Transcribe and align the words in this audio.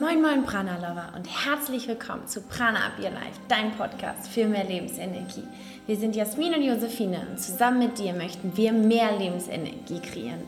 Moin 0.00 0.20
Moin 0.20 0.44
Prana 0.44 0.76
Lover 0.76 1.12
und 1.16 1.26
herzlich 1.26 1.88
willkommen 1.88 2.26
zu 2.26 2.42
Prana 2.42 2.86
Up 2.86 2.98
Your 2.98 3.10
Life, 3.10 3.40
dein 3.48 3.70
Podcast 3.72 4.28
für 4.28 4.46
mehr 4.46 4.64
Lebensenergie. 4.64 5.44
Wir 5.86 5.96
sind 5.96 6.14
Jasmin 6.14 6.54
und 6.54 6.62
Josephine 6.62 7.26
und 7.30 7.40
zusammen 7.40 7.78
mit 7.78 7.98
dir 7.98 8.12
möchten 8.12 8.56
wir 8.56 8.72
mehr 8.72 9.16
Lebensenergie 9.18 10.00
kreieren. 10.00 10.42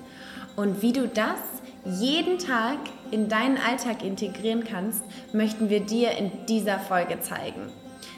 Und 0.57 0.83
wie 0.83 0.93
du 0.93 1.09
das 1.09 1.39
jeden 1.85 2.39
Tag 2.39 2.79
in 3.11 3.29
deinen 3.29 3.59
Alltag 3.59 4.05
integrieren 4.05 4.65
kannst, 4.65 5.03
möchten 5.33 5.71
wir 5.71 5.81
dir 5.81 6.11
in 6.13 6.31
dieser 6.47 6.79
Folge 6.79 7.21
zeigen. 7.21 7.73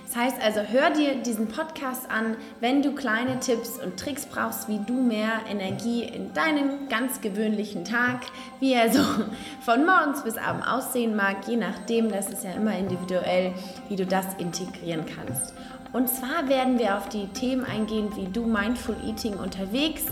Das 0.09 0.17
heißt 0.17 0.37
also, 0.43 0.61
hör 0.61 0.89
dir 0.89 1.17
diesen 1.17 1.49
Podcast 1.49 2.11
an, 2.11 2.39
wenn 2.61 2.81
du 2.81 2.93
kleine 2.93 3.41
Tipps 3.41 3.79
und 3.79 4.01
Tricks 4.01 4.25
brauchst, 4.25 4.67
wie 4.67 4.79
du 4.79 4.95
mehr 4.95 5.33
Energie 5.51 6.03
in 6.03 6.33
deinen 6.33 6.89
ganz 6.89 7.21
gewöhnlichen 7.21 7.85
Tag, 7.85 8.23
wie 8.59 8.73
er 8.73 8.91
so 8.91 9.01
von 9.61 9.85
morgens 9.85 10.25
bis 10.25 10.39
abends 10.39 10.67
aussehen 10.67 11.15
mag, 11.15 11.47
je 11.47 11.57
nachdem, 11.57 12.11
das 12.11 12.31
ist 12.31 12.43
ja 12.43 12.53
immer 12.53 12.75
individuell, 12.79 13.53
wie 13.91 13.97
du 13.97 14.07
das 14.07 14.25
integrieren 14.39 15.05
kannst. 15.05 15.53
Und 15.93 16.09
zwar 16.09 16.49
werden 16.49 16.79
wir 16.79 16.97
auf 16.97 17.09
die 17.09 17.29
Themen 17.29 17.65
eingehen, 17.65 18.15
wie 18.15 18.27
du 18.27 18.45
Mindful 18.45 18.97
Eating 19.07 19.35
unterwegs 19.35 20.05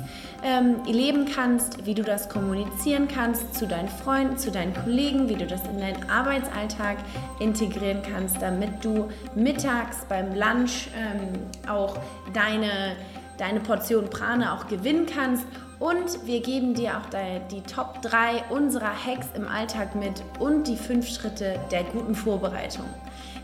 ähm, 0.43 0.77
leben 0.87 1.27
kannst, 1.27 1.85
wie 1.85 1.95
du 1.95 2.03
das 2.03 2.29
kommunizieren 2.29 3.09
kannst 3.09 3.55
zu 3.55 3.67
deinen 3.67 3.89
Freunden, 3.89 4.39
zu 4.39 4.51
deinen 4.51 4.73
Kollegen, 4.73 5.29
wie 5.29 5.35
du 5.35 5.47
das 5.47 5.63
in 5.65 5.79
deinen 5.79 6.09
Arbeitsalltag 6.09 6.97
integrieren 7.41 8.01
kannst, 8.03 8.41
damit 8.41 8.85
du 8.85 9.09
mittags 9.35 9.99
beim 10.09 10.35
Lunch 10.35 10.89
ähm, 10.97 11.69
auch 11.69 11.99
deine, 12.33 12.97
deine 13.37 13.61
Portion 13.61 14.09
Prana 14.09 14.57
auch 14.57 14.69
gewinnen 14.69 15.07
kannst. 15.07 15.45
Und 15.79 16.25
wir 16.25 16.41
geben 16.41 16.73
dir 16.73 16.97
auch 16.97 17.11
die 17.51 17.61
Top 17.61 18.01
3 18.01 18.45
unserer 18.49 18.93
Hacks 18.93 19.27
im 19.35 19.47
Alltag 19.47 19.95
mit 19.95 20.23
und 20.39 20.67
die 20.69 20.77
5 20.77 21.07
Schritte 21.07 21.59
der 21.71 21.85
guten 21.85 22.15
Vorbereitung. 22.15 22.87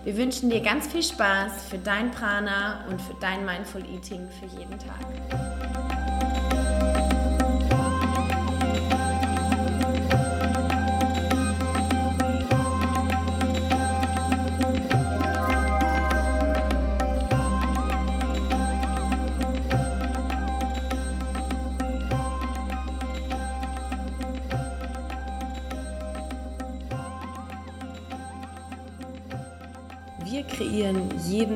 Wir 0.04 0.16
wünschen 0.16 0.50
dir 0.50 0.60
ganz 0.60 0.88
viel 0.88 1.02
Spaß 1.02 1.66
für 1.70 1.78
dein 1.78 2.10
Prana 2.10 2.84
und 2.90 3.00
für 3.00 3.14
dein 3.20 3.44
Mindful 3.44 3.82
Eating 3.82 4.28
für 4.40 4.46
jeden 4.46 4.76
Tag. 4.76 6.31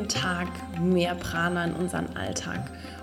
Tag 0.09 0.49
mehr 0.81 1.15
Prana 1.15 1.65
in 1.65 1.73
unseren 1.73 2.17
Alltag. 2.17 2.61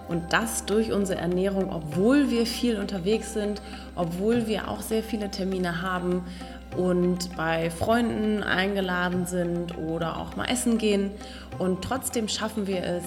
Und 0.07 0.33
das 0.33 0.65
durch 0.65 0.91
unsere 0.91 1.19
Ernährung, 1.19 1.71
obwohl 1.71 2.29
wir 2.29 2.45
viel 2.45 2.79
unterwegs 2.79 3.33
sind, 3.33 3.61
obwohl 3.95 4.47
wir 4.47 4.67
auch 4.67 4.81
sehr 4.81 5.01
viele 5.01 5.31
Termine 5.31 5.81
haben 5.81 6.23
und 6.75 7.35
bei 7.37 7.69
Freunden 7.69 8.43
eingeladen 8.43 9.25
sind 9.25 9.77
oder 9.77 10.17
auch 10.17 10.35
mal 10.35 10.45
essen 10.45 10.77
gehen. 10.77 11.11
Und 11.57 11.83
trotzdem 11.83 12.27
schaffen 12.27 12.67
wir 12.67 12.83
es, 12.83 13.03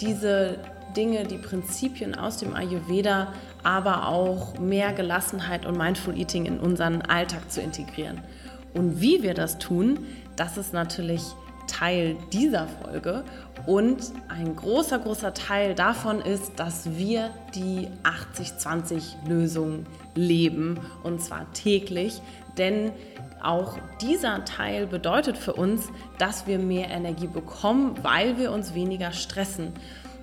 diese 0.00 0.58
Dinge, 0.96 1.24
die 1.24 1.38
Prinzipien 1.38 2.14
aus 2.14 2.38
dem 2.38 2.54
Ayurveda, 2.54 3.28
aber 3.62 4.08
auch 4.08 4.58
mehr 4.58 4.92
Gelassenheit 4.92 5.66
und 5.66 5.76
Mindful 5.76 6.16
Eating 6.16 6.46
in 6.46 6.58
unseren 6.58 7.02
Alltag 7.02 7.50
zu 7.50 7.60
integrieren. 7.60 8.20
Und 8.72 9.00
wie 9.00 9.22
wir 9.22 9.34
das 9.34 9.58
tun, 9.58 10.06
das 10.36 10.56
ist 10.56 10.72
natürlich 10.72 11.22
Teil 11.66 12.16
dieser 12.32 12.68
Folge. 12.68 13.24
Und 13.66 14.12
ein 14.28 14.54
großer, 14.54 14.98
großer 14.98 15.34
Teil 15.34 15.74
davon 15.74 16.20
ist, 16.20 16.58
dass 16.58 16.96
wir 16.96 17.30
die 17.54 17.88
80-20-Lösung 18.36 19.86
leben 20.14 20.78
und 21.02 21.22
zwar 21.22 21.52
täglich. 21.52 22.20
Denn 22.58 22.92
auch 23.42 23.76
dieser 24.00 24.44
Teil 24.44 24.86
bedeutet 24.86 25.36
für 25.36 25.52
uns, 25.52 25.88
dass 26.18 26.46
wir 26.46 26.58
mehr 26.58 26.90
Energie 26.90 27.26
bekommen, 27.26 27.94
weil 28.02 28.38
wir 28.38 28.52
uns 28.52 28.74
weniger 28.74 29.12
stressen. 29.12 29.72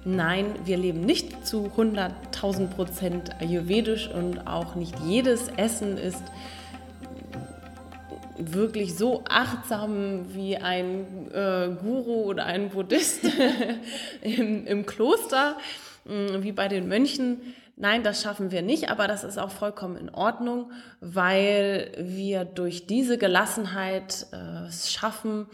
Nein, 0.05 0.47
wir 0.65 0.77
leben 0.77 1.01
nicht 1.01 1.47
zu 1.47 1.71
100.000 1.77 2.67
Prozent 2.67 3.39
ayurvedisch 3.39 4.09
und 4.09 4.47
auch 4.47 4.75
nicht 4.75 4.99
jedes 4.99 5.47
Essen 5.55 5.97
ist 5.97 6.23
wirklich 8.37 8.95
so 8.95 9.23
achtsam 9.27 10.33
wie 10.33 10.57
ein 10.57 11.31
äh, 11.31 11.69
Guru 11.81 12.23
oder 12.23 12.45
ein 12.45 12.69
Buddhist 12.69 13.25
im, 14.21 14.65
im 14.65 14.85
Kloster, 14.85 15.57
äh, 16.05 16.41
wie 16.41 16.51
bei 16.51 16.67
den 16.67 16.87
Mönchen. 16.87 17.41
Nein, 17.75 18.03
das 18.03 18.21
schaffen 18.21 18.51
wir 18.51 18.61
nicht, 18.61 18.89
aber 18.89 19.07
das 19.07 19.23
ist 19.23 19.39
auch 19.39 19.49
vollkommen 19.49 19.97
in 19.97 20.09
Ordnung, 20.09 20.71
weil 21.01 21.91
wir 21.97 22.45
durch 22.45 22.85
diese 22.85 23.17
Gelassenheit 23.17 24.27
äh, 24.31 24.67
es 24.67 24.91
schaffen, 24.91 25.47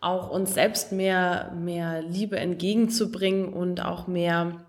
auch 0.00 0.30
uns 0.30 0.54
selbst 0.54 0.92
mehr, 0.92 1.52
mehr 1.56 2.02
Liebe 2.02 2.38
entgegenzubringen 2.38 3.52
und 3.52 3.84
auch 3.84 4.06
mehr 4.06 4.66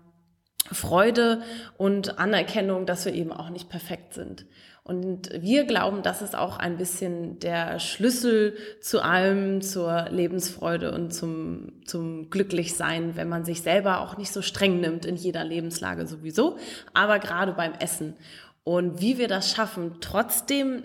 Freude 0.72 1.42
und 1.76 2.18
Anerkennung, 2.18 2.86
dass 2.86 3.04
wir 3.04 3.12
eben 3.12 3.32
auch 3.32 3.50
nicht 3.50 3.68
perfekt 3.68 4.14
sind. 4.14 4.46
Und 4.86 5.30
wir 5.32 5.64
glauben, 5.64 6.02
das 6.02 6.20
ist 6.20 6.36
auch 6.36 6.58
ein 6.58 6.76
bisschen 6.76 7.38
der 7.38 7.80
Schlüssel 7.80 8.54
zu 8.82 9.02
allem, 9.02 9.62
zur 9.62 10.10
Lebensfreude 10.10 10.92
und 10.92 11.14
zum, 11.14 11.72
zum 11.86 12.28
Glücklichsein, 12.28 13.16
wenn 13.16 13.30
man 13.30 13.46
sich 13.46 13.62
selber 13.62 14.02
auch 14.02 14.18
nicht 14.18 14.30
so 14.30 14.42
streng 14.42 14.80
nimmt 14.80 15.06
in 15.06 15.16
jeder 15.16 15.42
Lebenslage 15.42 16.06
sowieso, 16.06 16.58
aber 16.92 17.18
gerade 17.18 17.52
beim 17.52 17.72
Essen. 17.72 18.14
Und 18.62 19.00
wie 19.00 19.16
wir 19.16 19.28
das 19.28 19.50
schaffen, 19.50 19.96
trotzdem 20.02 20.84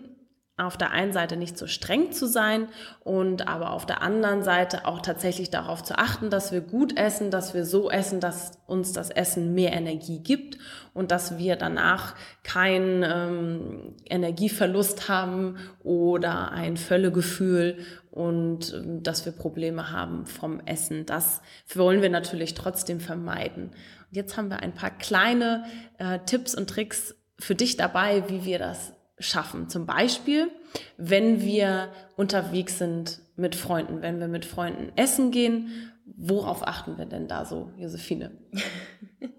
auf 0.59 0.78
der 0.78 0.92
einen 0.92 1.14
Seite 1.14 1.38
nicht 1.38 1.58
so 1.58 1.68
streng 1.68 2.12
zu 2.12 2.28
sein 2.28 2.68
und 3.02 3.47
aber 3.47 3.72
auf 3.72 3.86
der 3.86 4.02
anderen 4.02 4.44
Seite 4.44 4.86
auch 4.86 5.02
tatsächlich 5.02 5.50
darauf 5.50 5.84
zu 5.84 5.97
achten, 5.97 6.30
dass 6.30 6.52
wir 6.52 6.62
gut 6.62 6.97
essen, 6.97 7.31
dass 7.31 7.53
wir 7.53 7.66
so 7.66 7.90
essen, 7.90 8.20
dass 8.20 8.52
uns 8.68 8.92
das 8.94 9.09
Essen 9.09 9.53
mehr 9.53 9.74
Energie 9.74 10.19
gibt 10.19 10.58
und 10.94 11.12
dass 11.12 11.38
wir 11.38 11.56
danach 11.56 12.16
keinen 12.44 13.03
ähm, 13.03 13.96
Energieverlust 14.09 15.09
haben 15.09 15.58
oder 15.84 16.52
ein 16.52 16.78
Völlegefühl 16.78 17.78
und 18.12 18.74
ähm, 18.74 19.03
dass 19.03 19.25
wir 19.25 19.31
Probleme 19.31 19.92
haben 19.92 20.25
vom 20.25 20.59
Essen. 20.62 21.06
Das 21.06 21.42
wollen 21.74 22.02
wir 22.02 22.09
natürlich 22.09 22.53
trotzdem 22.53 23.00
vermeiden. 23.00 23.69
Und 24.09 24.16
jetzt 24.16 24.38
haben 24.38 24.50
wir 24.50 24.62
ein 24.62 24.74
paar 24.74 24.92
kleine 24.92 25.64
äh, 25.98 26.19
Tipps 26.25 26.56
und 26.56 26.69
Tricks 26.69 27.16
für 27.40 27.56
dich 27.56 27.78
dabei, 27.78 28.28
wie 28.28 28.44
wir 28.44 28.59
das 28.59 28.94
schaffen. 29.19 29.69
Zum 29.69 29.85
Beispiel, 29.85 30.50
wenn 30.97 31.41
wir 31.41 31.90
unterwegs 32.16 32.78
sind 32.78 33.19
mit 33.35 33.56
Freunden, 33.56 34.02
wenn 34.02 34.19
wir 34.19 34.28
mit 34.28 34.46
Freunden 34.46 34.91
essen 34.96 35.31
gehen, 35.31 35.91
worauf 36.06 36.68
achten 36.68 36.97
wir 36.97 37.06
denn 37.06 37.28
da 37.28 37.46
so, 37.46 37.72
Josephine? 37.78 38.31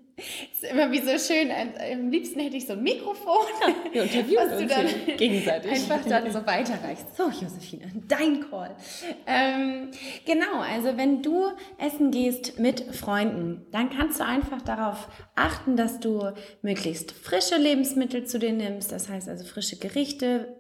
ist 0.53 0.65
immer 0.65 0.91
wie 0.91 1.01
so 1.01 1.19
schön. 1.19 1.51
Am 1.51 2.11
liebsten 2.11 2.41
hätte 2.41 2.57
ich 2.57 2.67
so 2.67 2.75
ein 2.75 2.83
Mikrofon, 2.83 3.47
ja, 3.93 4.05
was 4.05 4.59
du 4.59 4.67
dann 4.67 4.87
gegenseitig 5.17 5.73
einfach 5.73 6.05
dann 6.07 6.33
so 6.33 6.47
weiterreichst. 6.47 7.17
So, 7.17 7.25
Josephine, 7.25 7.91
dein 8.09 8.49
Call. 8.49 8.77
Ähm, 9.27 9.91
genau, 10.27 10.61
also 10.61 10.97
wenn 10.97 11.23
du 11.23 11.49
essen 11.79 12.11
gehst 12.11 12.59
mit 12.59 12.95
Freunden, 12.95 13.67
dann 13.73 13.91
kannst 13.91 14.21
du 14.21 14.25
einfach 14.25 14.63
darauf 14.63 15.09
achten, 15.35 15.77
dass 15.77 16.01
du 16.01 16.33
möglichst 16.63 17.13
frische 17.13 17.57
Lebensmittel 17.57 18.25
zu 18.25 18.39
dir 18.39 18.53
nimmst. 18.53 18.93
Das 18.93 19.09
heißt 19.09 19.29
also 19.29 19.45
frische 19.45 19.77
Gerichte, 19.77 20.57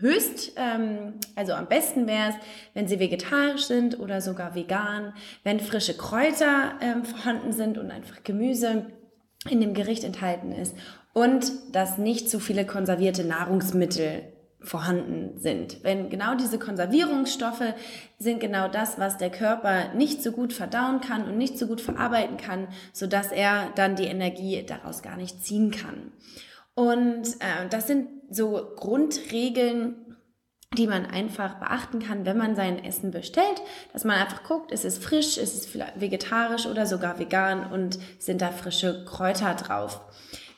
höchst, 0.00 0.52
ähm, 0.56 1.14
also 1.34 1.52
am 1.52 1.66
besten 1.66 2.06
wäre 2.06 2.30
es, 2.30 2.34
wenn 2.74 2.88
sie 2.88 3.00
vegetarisch 3.00 3.66
sind 3.66 3.98
oder 3.98 4.20
sogar 4.20 4.54
vegan, 4.54 5.12
wenn 5.44 5.60
frische 5.60 5.96
Kräuter 5.96 6.72
ähm, 6.80 7.04
vorhanden 7.04 7.52
sind 7.52 7.78
und 7.78 7.90
einfach 7.90 8.22
Gemüse 8.22 8.86
in 9.48 9.60
dem 9.60 9.74
Gericht 9.74 10.04
enthalten 10.04 10.52
ist 10.52 10.74
und 11.12 11.52
dass 11.72 11.98
nicht 11.98 12.30
zu 12.30 12.40
viele 12.40 12.64
konservierte 12.66 13.24
Nahrungsmittel 13.24 14.22
vorhanden 14.60 15.38
sind. 15.38 15.84
Wenn 15.84 16.10
genau 16.10 16.34
diese 16.34 16.58
Konservierungsstoffe 16.58 17.74
sind 18.18 18.40
genau 18.40 18.68
das, 18.68 18.98
was 18.98 19.16
der 19.16 19.30
Körper 19.30 19.94
nicht 19.94 20.22
so 20.22 20.32
gut 20.32 20.52
verdauen 20.52 21.00
kann 21.00 21.24
und 21.24 21.38
nicht 21.38 21.58
so 21.58 21.66
gut 21.68 21.80
verarbeiten 21.80 22.36
kann, 22.36 22.66
so 22.92 23.06
dass 23.06 23.30
er 23.30 23.70
dann 23.76 23.94
die 23.94 24.06
Energie 24.06 24.64
daraus 24.66 25.02
gar 25.02 25.16
nicht 25.16 25.44
ziehen 25.44 25.70
kann. 25.70 26.12
Und 26.78 27.26
äh, 27.40 27.68
das 27.70 27.88
sind 27.88 28.06
so 28.30 28.70
Grundregeln, 28.76 30.16
die 30.76 30.86
man 30.86 31.06
einfach 31.06 31.54
beachten 31.54 31.98
kann, 31.98 32.24
wenn 32.24 32.36
man 32.36 32.54
sein 32.54 32.84
Essen 32.84 33.10
bestellt, 33.10 33.60
dass 33.92 34.04
man 34.04 34.16
einfach 34.16 34.44
guckt, 34.44 34.70
ist 34.70 34.84
es 34.84 34.96
frisch, 34.96 35.38
ist 35.38 35.56
es 35.56 35.74
vegetarisch 35.96 36.66
oder 36.66 36.86
sogar 36.86 37.18
vegan 37.18 37.72
und 37.72 37.98
sind 38.20 38.42
da 38.42 38.52
frische 38.52 39.04
Kräuter 39.04 39.54
drauf. 39.54 40.00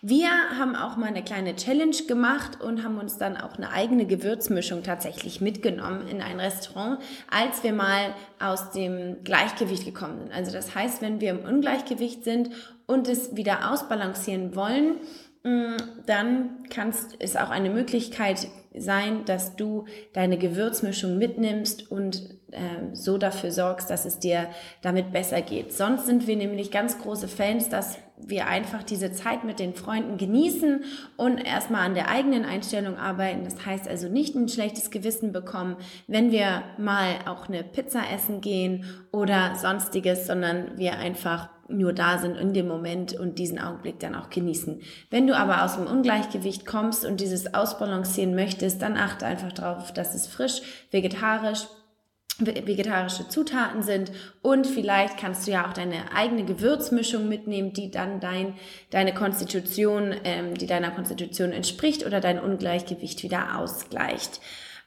Wir 0.02 0.28
haben 0.58 0.76
auch 0.76 0.98
mal 0.98 1.06
eine 1.06 1.24
kleine 1.24 1.56
Challenge 1.56 1.96
gemacht 2.06 2.60
und 2.60 2.84
haben 2.84 2.98
uns 2.98 3.16
dann 3.16 3.38
auch 3.38 3.56
eine 3.56 3.70
eigene 3.72 4.04
Gewürzmischung 4.04 4.82
tatsächlich 4.82 5.40
mitgenommen 5.40 6.06
in 6.06 6.20
ein 6.20 6.38
Restaurant, 6.38 6.98
als 7.30 7.62
wir 7.62 7.72
mal 7.72 8.14
aus 8.38 8.72
dem 8.72 9.24
Gleichgewicht 9.24 9.86
gekommen 9.86 10.18
sind. 10.18 10.32
Also 10.34 10.52
das 10.52 10.74
heißt, 10.74 11.00
wenn 11.00 11.22
wir 11.22 11.30
im 11.30 11.46
Ungleichgewicht 11.46 12.24
sind 12.24 12.50
und 12.86 13.08
es 13.08 13.36
wieder 13.36 13.72
ausbalancieren 13.72 14.54
wollen, 14.54 14.96
dann 15.42 16.64
kannst, 16.68 17.14
ist 17.14 17.38
auch 17.40 17.50
eine 17.50 17.70
Möglichkeit 17.70 18.48
sein, 18.74 19.24
dass 19.24 19.56
du 19.56 19.86
deine 20.12 20.38
Gewürzmischung 20.38 21.18
mitnimmst 21.18 21.90
und 21.90 22.38
äh, 22.52 22.94
so 22.94 23.16
dafür 23.16 23.50
sorgst, 23.50 23.90
dass 23.90 24.04
es 24.04 24.18
dir 24.18 24.48
damit 24.82 25.12
besser 25.12 25.40
geht. 25.40 25.72
Sonst 25.72 26.06
sind 26.06 26.26
wir 26.26 26.36
nämlich 26.36 26.70
ganz 26.70 26.98
große 26.98 27.26
Fans, 27.26 27.68
dass 27.68 27.98
wir 28.18 28.46
einfach 28.46 28.82
diese 28.82 29.12
Zeit 29.12 29.44
mit 29.44 29.58
den 29.58 29.74
Freunden 29.74 30.18
genießen 30.18 30.84
und 31.16 31.38
erstmal 31.38 31.86
an 31.86 31.94
der 31.94 32.10
eigenen 32.10 32.44
Einstellung 32.44 32.96
arbeiten. 32.96 33.44
Das 33.44 33.64
heißt 33.64 33.88
also 33.88 34.08
nicht 34.08 34.34
ein 34.34 34.48
schlechtes 34.48 34.90
Gewissen 34.90 35.32
bekommen, 35.32 35.76
wenn 36.06 36.30
wir 36.30 36.62
mal 36.78 37.14
auch 37.26 37.48
eine 37.48 37.64
Pizza 37.64 38.02
essen 38.12 38.40
gehen 38.40 38.84
oder 39.10 39.54
sonstiges, 39.56 40.26
sondern 40.26 40.76
wir 40.76 40.98
einfach 40.98 41.48
nur 41.70 41.92
da 41.92 42.18
sind 42.18 42.36
in 42.36 42.52
dem 42.52 42.68
Moment 42.68 43.14
und 43.14 43.38
diesen 43.38 43.58
Augenblick 43.58 43.98
dann 44.00 44.14
auch 44.14 44.30
genießen. 44.30 44.80
Wenn 45.10 45.26
du 45.26 45.36
aber 45.36 45.64
aus 45.64 45.76
dem 45.76 45.86
Ungleichgewicht 45.86 46.66
kommst 46.66 47.04
und 47.04 47.20
dieses 47.20 47.54
ausbalancieren 47.54 48.34
möchtest, 48.34 48.82
dann 48.82 48.96
achte 48.96 49.26
einfach 49.26 49.52
darauf, 49.52 49.92
dass 49.92 50.14
es 50.14 50.26
frisch, 50.26 50.62
vegetarisch, 50.90 51.66
vegetarische 52.38 53.28
Zutaten 53.28 53.82
sind 53.82 54.12
und 54.42 54.66
vielleicht 54.66 55.18
kannst 55.18 55.46
du 55.46 55.50
ja 55.50 55.68
auch 55.68 55.72
deine 55.72 56.12
eigene 56.14 56.44
Gewürzmischung 56.44 57.28
mitnehmen, 57.28 57.72
die 57.72 57.90
dann 57.90 58.20
dein, 58.20 58.54
deine 58.90 59.12
Konstitution, 59.12 60.14
ähm, 60.24 60.54
die 60.56 60.66
deiner 60.66 60.90
Konstitution 60.90 61.52
entspricht 61.52 62.06
oder 62.06 62.20
dein 62.20 62.40
Ungleichgewicht 62.40 63.22
wieder 63.22 63.58
ausgleicht. 63.58 64.40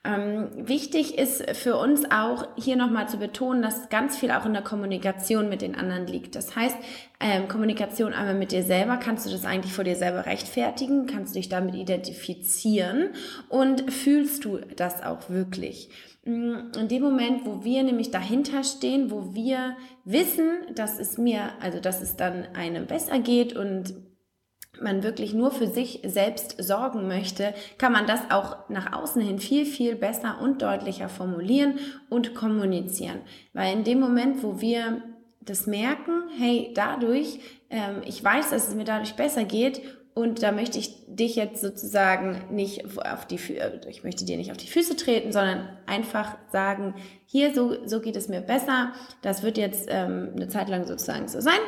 Ähm, 0.06 0.50
wichtig 0.68 1.18
ist 1.18 1.50
für 1.52 1.78
uns 1.78 2.04
auch 2.12 2.48
hier 2.58 2.76
nochmal 2.76 3.08
zu 3.08 3.18
betonen, 3.18 3.62
dass 3.62 3.88
ganz 3.88 4.18
viel 4.18 4.32
auch 4.32 4.46
in 4.46 4.52
der 4.52 4.62
Kommunikation 4.62 5.48
mit 5.48 5.62
den 5.62 5.76
anderen 5.76 6.08
liegt. 6.08 6.36
Das 6.36 6.58
heißt, 6.58 6.76
ähm, 7.22 7.48
Kommunikation 7.48 8.12
einmal 8.12 8.36
mit 8.36 8.52
dir 8.52 8.64
selber, 8.64 8.98
kannst 8.98 9.26
du 9.26 9.30
das 9.30 9.46
eigentlich 9.46 9.72
vor 9.72 9.86
dir 9.86 9.96
selber 9.96 10.26
rechtfertigen, 10.26 11.06
kannst 11.08 11.34
du 11.34 11.40
dich 11.40 11.48
damit 11.48 11.76
identifizieren 11.76 13.12
und 13.48 13.94
fühlst 13.94 14.44
du 14.44 14.60
das 14.76 15.02
auch 15.02 15.30
wirklich. 15.30 15.88
Mm, 16.26 16.72
in 16.78 16.88
dem 16.90 17.02
Moment, 17.02 17.46
wo 17.46 17.64
wir 17.64 17.84
nämlich 17.84 18.12
dahinter 18.12 18.66
stehen, 18.66 19.10
wo 19.10 19.34
wir 19.34 19.78
wissen, 20.04 20.50
dass 20.76 21.00
es 21.00 21.18
mir, 21.18 21.54
also 21.62 21.80
dass 21.80 22.02
es 22.02 22.18
dann 22.18 22.46
einem 22.54 22.88
besser 22.88 23.20
geht 23.20 23.56
und 23.56 23.94
man 24.84 25.04
wirklich 25.04 25.34
nur 25.34 25.52
für 25.52 25.68
sich 25.68 26.02
selbst 26.06 26.62
sorgen 26.62 27.08
möchte, 27.08 27.54
kann 27.78 27.92
man 27.92 28.06
das 28.06 28.22
auch 28.30 28.70
nach 28.70 28.94
außen 28.94 29.22
hin 29.22 29.40
viel, 29.40 29.66
viel 29.66 29.96
besser 29.96 30.40
und 30.42 30.62
deutlicher 30.62 31.10
formulieren 31.10 31.80
und 32.10 32.36
kommunizieren. 32.36 33.22
Weil 33.54 33.74
in 33.74 33.84
dem 33.84 34.00
Moment, 34.00 34.44
wo 34.44 34.62
wir 34.62 35.02
das 35.42 35.68
merken, 35.68 36.24
hey, 36.38 36.72
dadurch, 36.76 37.40
ähm, 37.70 38.02
ich 38.06 38.24
weiß, 38.24 38.50
dass 38.52 38.68
es 38.68 38.76
mir 38.76 38.86
dadurch 38.86 39.16
besser 39.16 39.44
geht 39.44 39.82
und 40.14 40.44
da 40.44 40.52
möchte 40.52 40.78
ich 40.78 40.94
dich 41.08 41.36
jetzt 41.36 41.62
sozusagen 41.62 42.44
nicht 42.52 42.86
auf 42.98 43.26
die 43.26 43.40
Füße, 43.40 43.82
ich 43.90 44.04
möchte 44.04 44.26
dir 44.26 44.38
nicht 44.38 44.52
auf 44.52 44.58
die 44.58 44.68
Füße 44.68 44.96
treten, 44.96 45.32
sondern 45.32 45.70
einfach 45.88 46.38
sagen, 46.52 46.94
hier, 47.26 47.54
so, 47.54 47.88
so 47.88 48.00
geht 48.00 48.16
es 48.16 48.28
mir 48.28 48.42
besser. 48.42 48.94
Das 49.24 49.42
wird 49.42 49.58
jetzt 49.58 49.88
ähm, 49.90 50.32
eine 50.36 50.48
Zeit 50.50 50.70
lang 50.70 50.86
sozusagen 50.86 51.28
so 51.28 51.40
sein. 51.42 51.60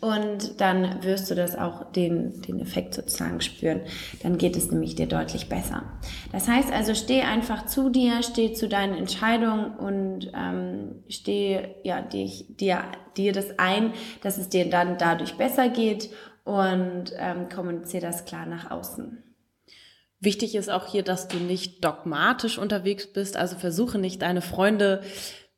Und 0.00 0.60
dann 0.60 1.02
wirst 1.02 1.30
du 1.30 1.34
das 1.34 1.56
auch 1.56 1.90
den, 1.92 2.40
den 2.42 2.60
Effekt 2.60 2.94
sozusagen 2.94 3.40
spüren. 3.40 3.80
Dann 4.22 4.38
geht 4.38 4.56
es 4.56 4.70
nämlich 4.70 4.94
dir 4.94 5.06
deutlich 5.06 5.48
besser. 5.48 5.82
Das 6.30 6.46
heißt 6.46 6.72
also, 6.72 6.94
steh 6.94 7.22
einfach 7.22 7.66
zu 7.66 7.90
dir, 7.90 8.22
steh 8.22 8.52
zu 8.52 8.68
deinen 8.68 8.96
Entscheidungen 8.96 9.76
und 9.76 10.30
ähm, 10.34 11.02
steh 11.08 11.74
ja, 11.82 12.00
dich, 12.00 12.56
dir, 12.56 12.84
dir 13.16 13.32
das 13.32 13.58
ein, 13.58 13.92
dass 14.22 14.38
es 14.38 14.48
dir 14.48 14.70
dann 14.70 14.98
dadurch 14.98 15.36
besser 15.36 15.68
geht 15.68 16.10
und 16.44 17.12
ähm, 17.18 17.48
kommuniziere 17.48 18.06
das 18.06 18.24
klar 18.24 18.46
nach 18.46 18.70
außen. 18.70 19.22
Wichtig 20.20 20.54
ist 20.54 20.70
auch 20.70 20.86
hier, 20.86 21.02
dass 21.02 21.26
du 21.26 21.38
nicht 21.38 21.84
dogmatisch 21.84 22.56
unterwegs 22.56 23.12
bist, 23.12 23.36
also 23.36 23.56
versuche 23.56 23.98
nicht 23.98 24.22
deine 24.22 24.40
Freunde 24.40 25.02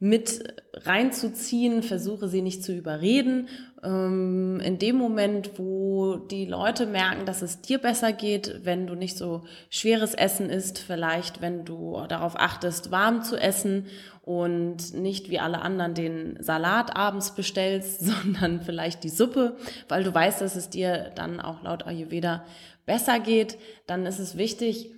mit 0.01 0.43
reinzuziehen, 0.75 1.83
versuche 1.83 2.29
sie 2.29 2.43
nicht 2.43 2.65
zu 2.65 2.73
überreden. 2.73 3.49
Ähm, 3.83 4.61
in 4.63 4.79
dem 4.79 4.97
Moment, 4.97 5.59
wo 5.59 6.17
die 6.17 6.47
Leute 6.47 6.87
merken, 6.87 7.27
dass 7.27 7.43
es 7.43 7.61
dir 7.61 7.79
besser 7.79 8.13
geht, 8.13 8.61
wenn 8.65 8.87
du 8.87 8.97
nicht 8.97 9.17
so 9.17 9.45
schweres 9.71 10.15
Essen 10.15 10.51
isst, 10.51 10.79
vielleicht 10.79 11.41
wenn 11.41 11.65
du 11.65 12.05
darauf 12.09 12.39
achtest, 12.39 12.91
warm 12.91 13.23
zu 13.23 13.37
essen 13.37 13.87
und 14.23 14.95
nicht 14.95 15.31
wie 15.31 15.39
alle 15.39 15.63
anderen 15.63 15.95
den 15.95 16.43
Salat 16.43 16.97
abends 16.97 17.35
bestellst, 17.35 18.01
sondern 18.05 18.61
vielleicht 18.63 19.05
die 19.05 19.11
Suppe, 19.11 19.57
weil 19.89 20.03
du 20.03 20.13
weißt, 20.13 20.41
dass 20.41 20.57
es 20.57 20.71
dir 20.71 21.13
dann 21.15 21.41
auch 21.41 21.63
laut 21.63 21.87
Ayurveda 21.87 22.45
besser 22.85 23.21
geht, 23.21 23.59
dann 23.87 24.07
ist 24.07 24.19
es 24.19 24.37
wichtig, 24.37 24.91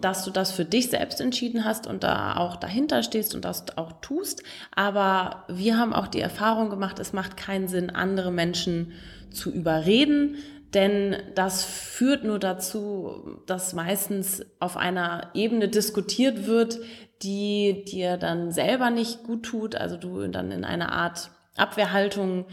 dass 0.00 0.24
du 0.24 0.30
das 0.30 0.52
für 0.52 0.64
dich 0.64 0.90
selbst 0.90 1.20
entschieden 1.20 1.64
hast 1.64 1.86
und 1.86 2.02
da 2.02 2.36
auch 2.36 2.56
dahinter 2.56 3.02
stehst 3.02 3.34
und 3.34 3.44
das 3.44 3.76
auch 3.76 3.92
tust. 4.00 4.42
Aber 4.74 5.44
wir 5.48 5.78
haben 5.78 5.92
auch 5.92 6.08
die 6.08 6.20
Erfahrung 6.20 6.70
gemacht, 6.70 6.98
es 6.98 7.12
macht 7.12 7.36
keinen 7.36 7.68
Sinn, 7.68 7.90
andere 7.90 8.30
Menschen 8.30 8.92
zu 9.30 9.52
überreden, 9.52 10.36
denn 10.74 11.16
das 11.34 11.64
führt 11.64 12.24
nur 12.24 12.38
dazu, 12.38 13.40
dass 13.46 13.72
meistens 13.72 14.44
auf 14.58 14.76
einer 14.76 15.30
Ebene 15.34 15.68
diskutiert 15.68 16.46
wird, 16.46 16.78
die 17.22 17.84
dir 17.84 18.16
dann 18.16 18.52
selber 18.52 18.90
nicht 18.90 19.24
gut 19.24 19.44
tut, 19.44 19.74
also 19.74 19.96
du 19.96 20.26
dann 20.28 20.50
in 20.50 20.64
eine 20.64 20.92
Art 20.92 21.30
Abwehrhaltung 21.56 22.46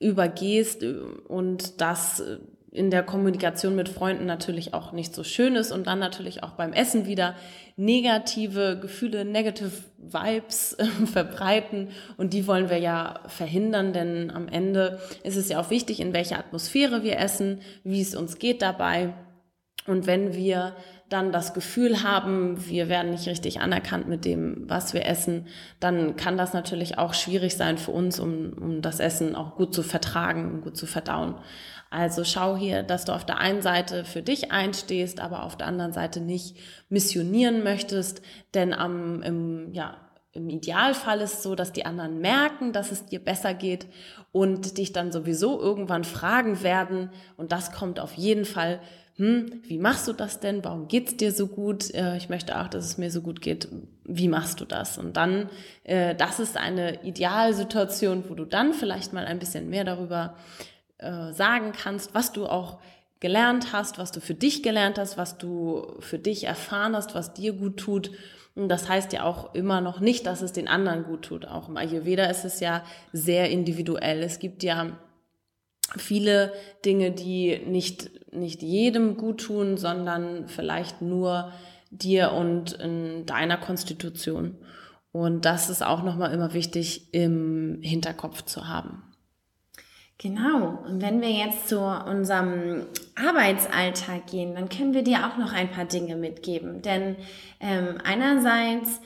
übergehst 0.00 0.82
und 0.82 1.80
das 1.80 2.22
in 2.70 2.90
der 2.90 3.02
Kommunikation 3.02 3.74
mit 3.74 3.88
Freunden 3.88 4.26
natürlich 4.26 4.74
auch 4.74 4.92
nicht 4.92 5.14
so 5.14 5.24
schön 5.24 5.56
ist 5.56 5.72
und 5.72 5.86
dann 5.86 5.98
natürlich 5.98 6.42
auch 6.42 6.50
beim 6.50 6.72
Essen 6.72 7.06
wieder 7.06 7.34
negative 7.76 8.78
Gefühle, 8.80 9.24
negative 9.24 9.70
Vibes 9.98 10.74
äh, 10.74 10.84
verbreiten. 11.06 11.88
Und 12.16 12.32
die 12.34 12.46
wollen 12.46 12.68
wir 12.68 12.78
ja 12.78 13.20
verhindern, 13.26 13.92
denn 13.92 14.30
am 14.30 14.48
Ende 14.48 15.00
ist 15.22 15.36
es 15.36 15.48
ja 15.48 15.60
auch 15.60 15.70
wichtig, 15.70 16.00
in 16.00 16.12
welcher 16.12 16.38
Atmosphäre 16.38 17.02
wir 17.02 17.18
essen, 17.18 17.60
wie 17.84 18.02
es 18.02 18.14
uns 18.14 18.38
geht 18.38 18.60
dabei. 18.60 19.14
Und 19.86 20.06
wenn 20.06 20.34
wir 20.34 20.74
dann 21.08 21.32
das 21.32 21.54
Gefühl 21.54 22.02
haben, 22.02 22.66
wir 22.68 22.88
werden 22.88 23.10
nicht 23.10 23.26
richtig 23.26 23.60
anerkannt 23.60 24.08
mit 24.08 24.24
dem, 24.24 24.68
was 24.68 24.92
wir 24.92 25.06
essen, 25.06 25.46
dann 25.80 26.16
kann 26.16 26.36
das 26.36 26.52
natürlich 26.52 26.98
auch 26.98 27.14
schwierig 27.14 27.56
sein 27.56 27.78
für 27.78 27.92
uns, 27.92 28.20
um, 28.20 28.52
um 28.52 28.82
das 28.82 29.00
Essen 29.00 29.34
auch 29.34 29.56
gut 29.56 29.74
zu 29.74 29.82
vertragen 29.82 30.50
und 30.50 30.60
gut 30.62 30.76
zu 30.76 30.86
verdauen. 30.86 31.36
Also 31.90 32.24
schau 32.24 32.56
hier, 32.56 32.82
dass 32.82 33.06
du 33.06 33.12
auf 33.12 33.24
der 33.24 33.38
einen 33.38 33.62
Seite 33.62 34.04
für 34.04 34.20
dich 34.20 34.52
einstehst, 34.52 35.20
aber 35.20 35.44
auf 35.44 35.56
der 35.56 35.66
anderen 35.66 35.92
Seite 35.92 36.20
nicht 36.20 36.56
missionieren 36.90 37.62
möchtest, 37.64 38.20
denn 38.52 38.74
am, 38.74 39.22
im, 39.22 39.72
ja, 39.72 39.96
im 40.32 40.50
Idealfall 40.50 41.22
ist 41.22 41.34
es 41.34 41.42
so, 41.42 41.54
dass 41.54 41.72
die 41.72 41.86
anderen 41.86 42.20
merken, 42.20 42.72
dass 42.72 42.92
es 42.92 43.06
dir 43.06 43.18
besser 43.18 43.54
geht 43.54 43.86
und 44.30 44.76
dich 44.76 44.92
dann 44.92 45.10
sowieso 45.10 45.58
irgendwann 45.58 46.04
fragen 46.04 46.62
werden. 46.62 47.10
Und 47.36 47.50
das 47.50 47.72
kommt 47.72 47.98
auf 47.98 48.12
jeden 48.12 48.44
Fall. 48.44 48.80
Hm, 49.18 49.62
wie 49.64 49.78
machst 49.78 50.06
du 50.06 50.12
das 50.12 50.38
denn? 50.38 50.64
Warum 50.64 50.86
geht's 50.86 51.16
dir 51.16 51.32
so 51.32 51.48
gut? 51.48 51.92
Äh, 51.92 52.16
ich 52.16 52.28
möchte 52.28 52.58
auch, 52.60 52.68
dass 52.68 52.84
es 52.84 52.98
mir 52.98 53.10
so 53.10 53.20
gut 53.20 53.40
geht. 53.40 53.68
Wie 54.04 54.28
machst 54.28 54.60
du 54.60 54.64
das? 54.64 54.96
Und 54.96 55.16
dann, 55.16 55.50
äh, 55.82 56.14
das 56.14 56.38
ist 56.38 56.56
eine 56.56 57.02
Idealsituation, 57.02 58.24
wo 58.28 58.34
du 58.34 58.44
dann 58.44 58.72
vielleicht 58.72 59.12
mal 59.12 59.26
ein 59.26 59.40
bisschen 59.40 59.68
mehr 59.68 59.82
darüber 59.82 60.36
äh, 60.98 61.32
sagen 61.32 61.72
kannst, 61.72 62.14
was 62.14 62.30
du 62.32 62.46
auch 62.46 62.78
gelernt 63.18 63.72
hast, 63.72 63.98
was 63.98 64.12
du 64.12 64.20
für 64.20 64.34
dich 64.34 64.62
gelernt 64.62 64.98
hast, 64.98 65.18
was 65.18 65.36
du 65.36 65.96
für 65.98 66.20
dich 66.20 66.44
erfahren 66.44 66.94
hast, 66.94 67.16
was 67.16 67.34
dir 67.34 67.52
gut 67.54 67.76
tut. 67.76 68.12
Und 68.54 68.68
das 68.68 68.88
heißt 68.88 69.12
ja 69.12 69.24
auch 69.24 69.52
immer 69.52 69.80
noch 69.80 69.98
nicht, 69.98 70.26
dass 70.26 70.42
es 70.42 70.52
den 70.52 70.68
anderen 70.68 71.02
gut 71.02 71.22
tut. 71.22 71.44
Auch 71.44 71.68
im 71.68 71.76
Ayurveda 71.76 72.26
ist 72.26 72.44
es 72.44 72.60
ja 72.60 72.84
sehr 73.12 73.50
individuell. 73.50 74.22
Es 74.22 74.38
gibt 74.38 74.62
ja 74.62 74.96
viele 75.98 76.52
Dinge, 76.84 77.10
die 77.10 77.60
nicht, 77.66 78.10
nicht 78.32 78.62
jedem 78.62 79.16
gut 79.16 79.40
tun, 79.42 79.76
sondern 79.76 80.48
vielleicht 80.48 81.02
nur 81.02 81.52
dir 81.90 82.32
und 82.32 82.72
in 82.72 83.26
deiner 83.26 83.56
Konstitution. 83.56 84.56
Und 85.12 85.44
das 85.44 85.70
ist 85.70 85.82
auch 85.82 86.02
nochmal 86.02 86.32
immer 86.32 86.52
wichtig 86.54 87.12
im 87.12 87.80
Hinterkopf 87.82 88.42
zu 88.42 88.68
haben. 88.68 89.02
Genau. 90.18 90.82
Und 90.84 91.00
wenn 91.00 91.20
wir 91.20 91.30
jetzt 91.30 91.68
zu 91.68 91.80
unserem 91.80 92.86
Arbeitsalltag 93.14 94.26
gehen, 94.26 94.54
dann 94.54 94.68
können 94.68 94.92
wir 94.92 95.02
dir 95.02 95.26
auch 95.26 95.38
noch 95.38 95.52
ein 95.52 95.70
paar 95.70 95.84
Dinge 95.84 96.16
mitgeben. 96.16 96.82
Denn 96.82 97.16
ähm, 97.60 97.98
einerseits 98.04 99.00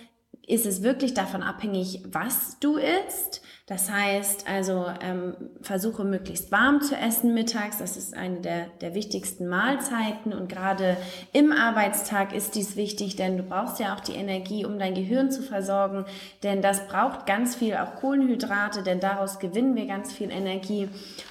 ist 0.47 0.65
es 0.65 0.83
wirklich 0.83 1.13
davon 1.13 1.43
abhängig, 1.43 2.03
was 2.11 2.59
du 2.61 2.77
isst. 2.77 3.42
Das 3.67 3.91
heißt 3.91 4.49
also, 4.49 4.87
ähm, 5.01 5.35
versuche 5.61 6.03
möglichst 6.03 6.51
warm 6.51 6.81
zu 6.81 6.97
essen 6.97 7.33
mittags. 7.33 7.79
Das 7.79 7.97
ist 7.97 8.15
eine 8.15 8.41
der, 8.41 8.67
der 8.81 8.95
wichtigsten 8.95 9.47
Mahlzeiten. 9.47 10.33
Und 10.33 10.49
gerade 10.49 10.97
im 11.33 11.53
Arbeitstag 11.53 12.35
ist 12.35 12.57
dies 12.57 12.75
wichtig, 12.75 13.15
denn 13.15 13.37
du 13.37 13.45
brauchst 13.45 13.79
ja 13.79 13.95
auch 13.95 14.01
die 14.01 14.15
Energie, 14.15 14.67
um 14.67 14.81
dein 14.81 14.95
Gehirn 14.95 15.31
zu 15.31 15.43
versorgen. 15.43 16.05
Denn 16.43 16.61
das 16.61 16.89
braucht 16.89 17.25
ganz 17.25 17.55
viel 17.55 17.77
auch 17.77 17.95
Kohlenhydrate, 17.95 18.83
denn 18.83 18.99
daraus 18.99 19.39
gewinnen 19.39 19.77
wir 19.77 19.87
ganz 19.87 20.13
viel 20.13 20.33
Energie. 20.33 20.89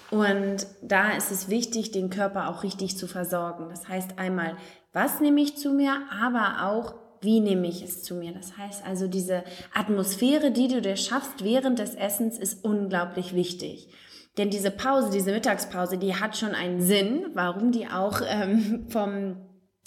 Und 0.10 0.68
da 0.82 1.12
ist 1.12 1.32
es 1.32 1.50
wichtig, 1.50 1.92
den 1.92 2.10
Körper 2.10 2.48
auch 2.48 2.64
richtig 2.64 2.98
zu 2.98 3.08
versorgen. 3.08 3.68
Das 3.70 3.90
heißt 3.90 4.18
einmal, 4.20 4.56
was 4.94 5.20
nehme 5.20 5.42
ich 5.42 5.58
zu 5.58 5.72
mir, 5.72 5.98
aber 6.22 6.66
auch, 6.70 6.96
wie 7.22 7.40
nehme 7.40 7.68
ich 7.68 7.84
es 7.84 8.04
zu 8.04 8.16
mir? 8.16 8.34
Das 8.34 8.58
heißt 8.58 8.86
also, 8.86 9.08
diese 9.08 9.44
Atmosphäre, 9.74 10.52
die 10.52 10.68
du 10.68 10.82
dir 10.82 10.96
schaffst 10.96 11.44
während 11.44 11.80
des 11.80 11.96
Essens, 11.96 12.38
ist 12.38 12.66
unglaublich 12.66 13.36
wichtig. 13.36 13.90
Denn 14.38 14.50
diese 14.50 14.72
Pause, 14.72 15.12
diese 15.12 15.32
Mittagspause, 15.32 15.98
die 15.98 16.16
hat 16.16 16.38
schon 16.38 16.56
einen 16.56 16.82
Sinn, 16.82 17.28
warum 17.34 17.72
die 17.72 17.88
auch 17.88 18.22
ähm, 18.26 18.86
vom 18.90 19.36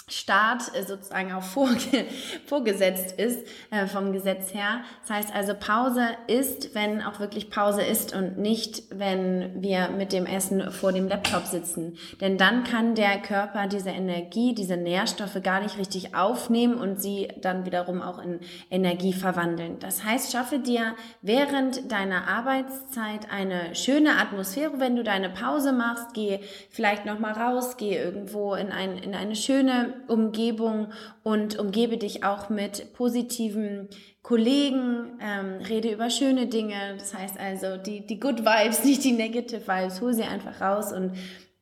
Staat 0.07 0.71
äh, 0.75 0.83
sozusagen 0.83 1.33
auch 1.33 1.43
vorge 1.43 2.05
vorgesetzt 2.47 3.19
ist 3.19 3.39
äh, 3.71 3.87
vom 3.87 4.13
Gesetz 4.13 4.53
her. 4.53 4.83
Das 5.01 5.17
heißt 5.17 5.35
also, 5.35 5.55
Pause 5.55 6.09
ist, 6.27 6.75
wenn 6.75 7.01
auch 7.01 7.21
wirklich 7.21 7.49
Pause 7.49 7.83
ist 7.83 8.15
und 8.15 8.37
nicht, 8.37 8.83
wenn 8.91 9.63
wir 9.63 9.89
mit 9.89 10.13
dem 10.13 10.27
Essen 10.27 10.71
vor 10.73 10.93
dem 10.93 11.09
Laptop 11.09 11.47
sitzen. 11.47 11.97
Denn 12.21 12.37
dann 12.37 12.65
kann 12.65 12.95
der 12.95 13.19
Körper 13.19 13.67
diese 13.67 13.89
Energie, 13.89 14.55
diese 14.55 14.77
Nährstoffe 14.77 15.43
gar 15.43 15.63
nicht 15.63 15.79
richtig 15.79 16.15
aufnehmen 16.15 16.75
und 16.75 17.01
sie 17.01 17.29
dann 17.41 17.65
wiederum 17.65 18.03
auch 18.03 18.23
in 18.23 18.41
Energie 18.71 19.15
verwandeln. 19.15 19.79
Das 19.79 20.05
heißt, 20.05 20.33
schaffe 20.33 20.59
dir 20.59 20.95
während 21.23 21.91
deiner 21.91 22.29
Arbeitszeit 22.29 23.33
eine 23.33 23.75
schöne 23.75 24.19
Atmosphäre, 24.19 24.81
wenn 24.81 24.97
du 24.97 25.03
deine 25.03 25.31
Pause 25.31 25.73
machst. 25.73 26.13
Geh 26.13 26.41
vielleicht 26.69 27.07
nochmal 27.07 27.33
raus, 27.33 27.79
geh 27.79 27.97
irgendwo 27.97 28.55
in, 28.55 28.71
ein, 28.71 28.99
in 28.99 29.15
eine 29.15 29.35
schöne 29.35 29.94
Umgebung 30.09 30.93
und 31.23 31.59
umgebe 31.59 31.97
dich 31.97 32.25
auch 32.25 32.49
mit 32.49 32.93
positiven 32.95 33.89
Kollegen, 34.23 35.19
ähm, 35.21 35.61
rede 35.69 35.93
über 35.93 36.11
schöne 36.11 36.47
Dinge. 36.47 36.97
Das 36.99 37.15
heißt 37.15 37.39
also 37.39 37.77
die, 37.77 38.07
die 38.07 38.21
Good 38.21 38.41
Vibes, 38.41 38.85
nicht 38.85 39.05
die 39.05 39.13
Negative 39.13 39.67
Vibes. 39.67 40.01
Hol 40.01 40.15
sie 40.15 40.23
einfach 40.23 40.61
raus 40.61 40.93
und 40.93 41.13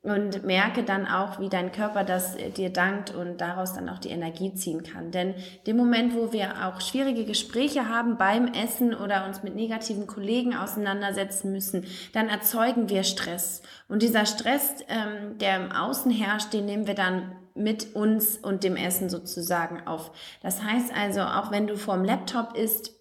und 0.03 0.45
merke 0.45 0.83
dann 0.83 1.07
auch, 1.07 1.39
wie 1.39 1.49
dein 1.49 1.71
Körper 1.71 2.03
das 2.03 2.35
äh, 2.35 2.51
dir 2.51 2.71
dankt 2.71 3.15
und 3.15 3.41
daraus 3.41 3.73
dann 3.73 3.89
auch 3.89 3.99
die 3.99 4.09
Energie 4.09 4.53
ziehen 4.53 4.83
kann. 4.83 5.13
Denn 5.13 5.35
dem 5.67 5.77
Moment, 5.77 6.15
wo 6.15 6.33
wir 6.33 6.67
auch 6.67 6.81
schwierige 6.81 7.25
Gespräche 7.25 7.89
haben 7.89 8.17
beim 8.19 8.49
Essen 8.49 8.95
oder 8.95 9.27
uns 9.27 9.45
mit 9.45 9.55
negativen 9.55 10.09
Kollegen 10.09 10.57
auseinandersetzen 10.57 11.53
müssen, 11.53 11.87
dann 12.13 12.29
erzeugen 12.29 12.89
wir 12.89 13.05
Stress. 13.05 13.63
Und 13.89 14.03
dieser 14.03 14.27
Stress, 14.27 14.75
ähm, 14.89 15.39
der 15.39 15.65
im 15.65 15.71
Außen 15.71 16.11
herrscht, 16.11 16.53
den 16.53 16.67
nehmen 16.67 16.89
wir 16.89 16.95
dann 16.95 17.37
mit 17.55 17.95
uns 17.95 18.39
und 18.39 18.65
dem 18.65 18.77
Essen 18.77 19.11
sozusagen 19.11 19.87
auf. 19.87 20.13
Das 20.43 20.63
heißt 20.63 20.93
also, 20.95 21.23
auch 21.23 21.51
wenn 21.51 21.67
du 21.67 21.77
vorm 21.77 22.05
Laptop 22.05 22.57
isst, 22.57 22.93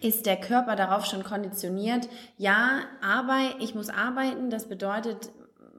ist 0.00 0.26
der 0.26 0.36
Körper 0.36 0.74
darauf 0.74 1.04
schon 1.04 1.22
konditioniert, 1.22 2.08
ja, 2.38 2.80
aber 3.02 3.38
ich 3.60 3.74
muss 3.74 3.90
arbeiten, 3.90 4.48
das 4.48 4.68
bedeutet, 4.68 5.30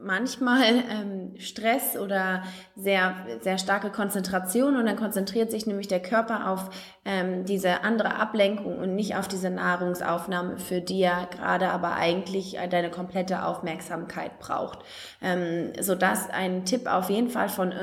manchmal 0.03 0.83
ähm, 0.89 1.33
Stress 1.38 1.98
oder 1.98 2.43
sehr, 2.75 3.15
sehr 3.41 3.57
starke 3.57 3.89
Konzentration 3.89 4.75
und 4.75 4.86
dann 4.86 4.95
konzentriert 4.95 5.51
sich 5.51 5.65
nämlich 5.65 5.88
der 5.88 6.01
Körper 6.01 6.50
auf 6.50 6.69
ähm, 7.05 7.45
diese 7.45 7.83
andere 7.83 8.15
Ablenkung 8.15 8.77
und 8.79 8.95
nicht 8.95 9.15
auf 9.15 9.27
diese 9.27 9.50
Nahrungsaufnahme, 9.50 10.57
für 10.57 10.81
die 10.81 11.01
er 11.01 11.27
gerade 11.27 11.69
aber 11.69 11.95
eigentlich 11.95 12.57
deine 12.69 12.91
komplette 12.91 13.45
Aufmerksamkeit 13.45 14.39
braucht. 14.39 14.79
Ähm, 15.22 15.72
sodass 15.79 16.29
ein 16.29 16.65
Tipp 16.65 16.88
auf 16.88 17.10
jeden 17.10 17.29
Fall 17.29 17.50
von 17.50 17.74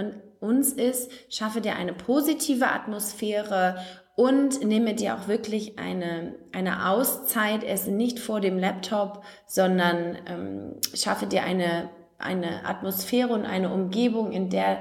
uns 0.40 0.72
ist, 0.72 1.10
schaffe 1.28 1.60
dir 1.60 1.76
eine 1.76 1.92
positive 1.92 2.68
Atmosphäre 2.68 3.76
und 4.16 4.62
nehme 4.62 4.94
dir 4.94 5.14
auch 5.14 5.28
wirklich 5.28 5.78
eine, 5.78 6.34
eine 6.52 6.90
Auszeit, 6.90 7.64
esse 7.64 7.90
nicht 7.90 8.18
vor 8.18 8.40
dem 8.40 8.58
Laptop, 8.58 9.24
sondern 9.46 10.18
ähm, 10.26 10.74
schaffe 10.94 11.26
dir 11.26 11.42
eine 11.42 11.88
eine 12.20 12.64
Atmosphäre 12.64 13.32
und 13.32 13.44
eine 13.44 13.72
Umgebung, 13.72 14.32
in 14.32 14.50
der 14.50 14.80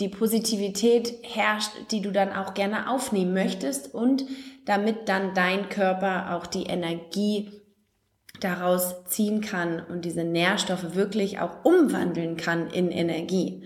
die 0.00 0.08
Positivität 0.08 1.14
herrscht, 1.22 1.70
die 1.90 2.00
du 2.00 2.10
dann 2.10 2.32
auch 2.32 2.54
gerne 2.54 2.90
aufnehmen 2.90 3.34
möchtest 3.34 3.94
und 3.94 4.24
damit 4.64 5.08
dann 5.08 5.34
dein 5.34 5.68
Körper 5.68 6.34
auch 6.34 6.46
die 6.46 6.64
Energie 6.64 7.50
daraus 8.40 9.04
ziehen 9.04 9.40
kann 9.40 9.80
und 9.80 10.04
diese 10.04 10.24
Nährstoffe 10.24 10.94
wirklich 10.94 11.40
auch 11.40 11.64
umwandeln 11.64 12.36
kann 12.36 12.68
in 12.70 12.90
Energie. 12.90 13.64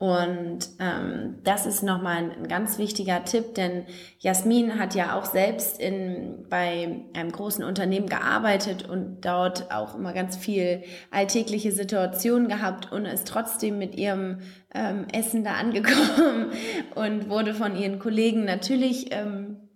Und 0.00 0.60
ähm, 0.78 1.40
das 1.44 1.66
ist 1.66 1.82
nochmal 1.82 2.16
ein, 2.16 2.30
ein 2.32 2.48
ganz 2.48 2.78
wichtiger 2.78 3.22
Tipp, 3.26 3.54
denn 3.54 3.84
Jasmin 4.18 4.78
hat 4.78 4.94
ja 4.94 5.14
auch 5.14 5.26
selbst 5.26 5.78
in, 5.78 6.46
bei 6.48 7.02
einem 7.12 7.30
großen 7.30 7.62
Unternehmen 7.62 8.08
gearbeitet 8.08 8.88
und 8.88 9.20
dort 9.26 9.70
auch 9.70 9.94
immer 9.94 10.14
ganz 10.14 10.38
viel 10.38 10.84
alltägliche 11.10 11.70
Situationen 11.70 12.48
gehabt 12.48 12.90
und 12.90 13.04
ist 13.04 13.28
trotzdem 13.28 13.76
mit 13.76 13.94
ihrem 13.94 14.38
ähm, 14.74 15.06
Essen 15.12 15.44
da 15.44 15.56
angekommen 15.56 16.50
und 16.94 17.28
wurde 17.28 17.52
von 17.52 17.76
ihren 17.76 17.98
Kollegen 17.98 18.46
natürlich 18.46 19.12
ähm, 19.12 19.68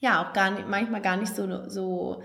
ja 0.00 0.22
auch 0.22 0.34
gar 0.34 0.50
nicht, 0.50 0.68
manchmal 0.68 1.00
gar 1.00 1.16
nicht 1.16 1.34
so, 1.34 1.66
so 1.66 2.22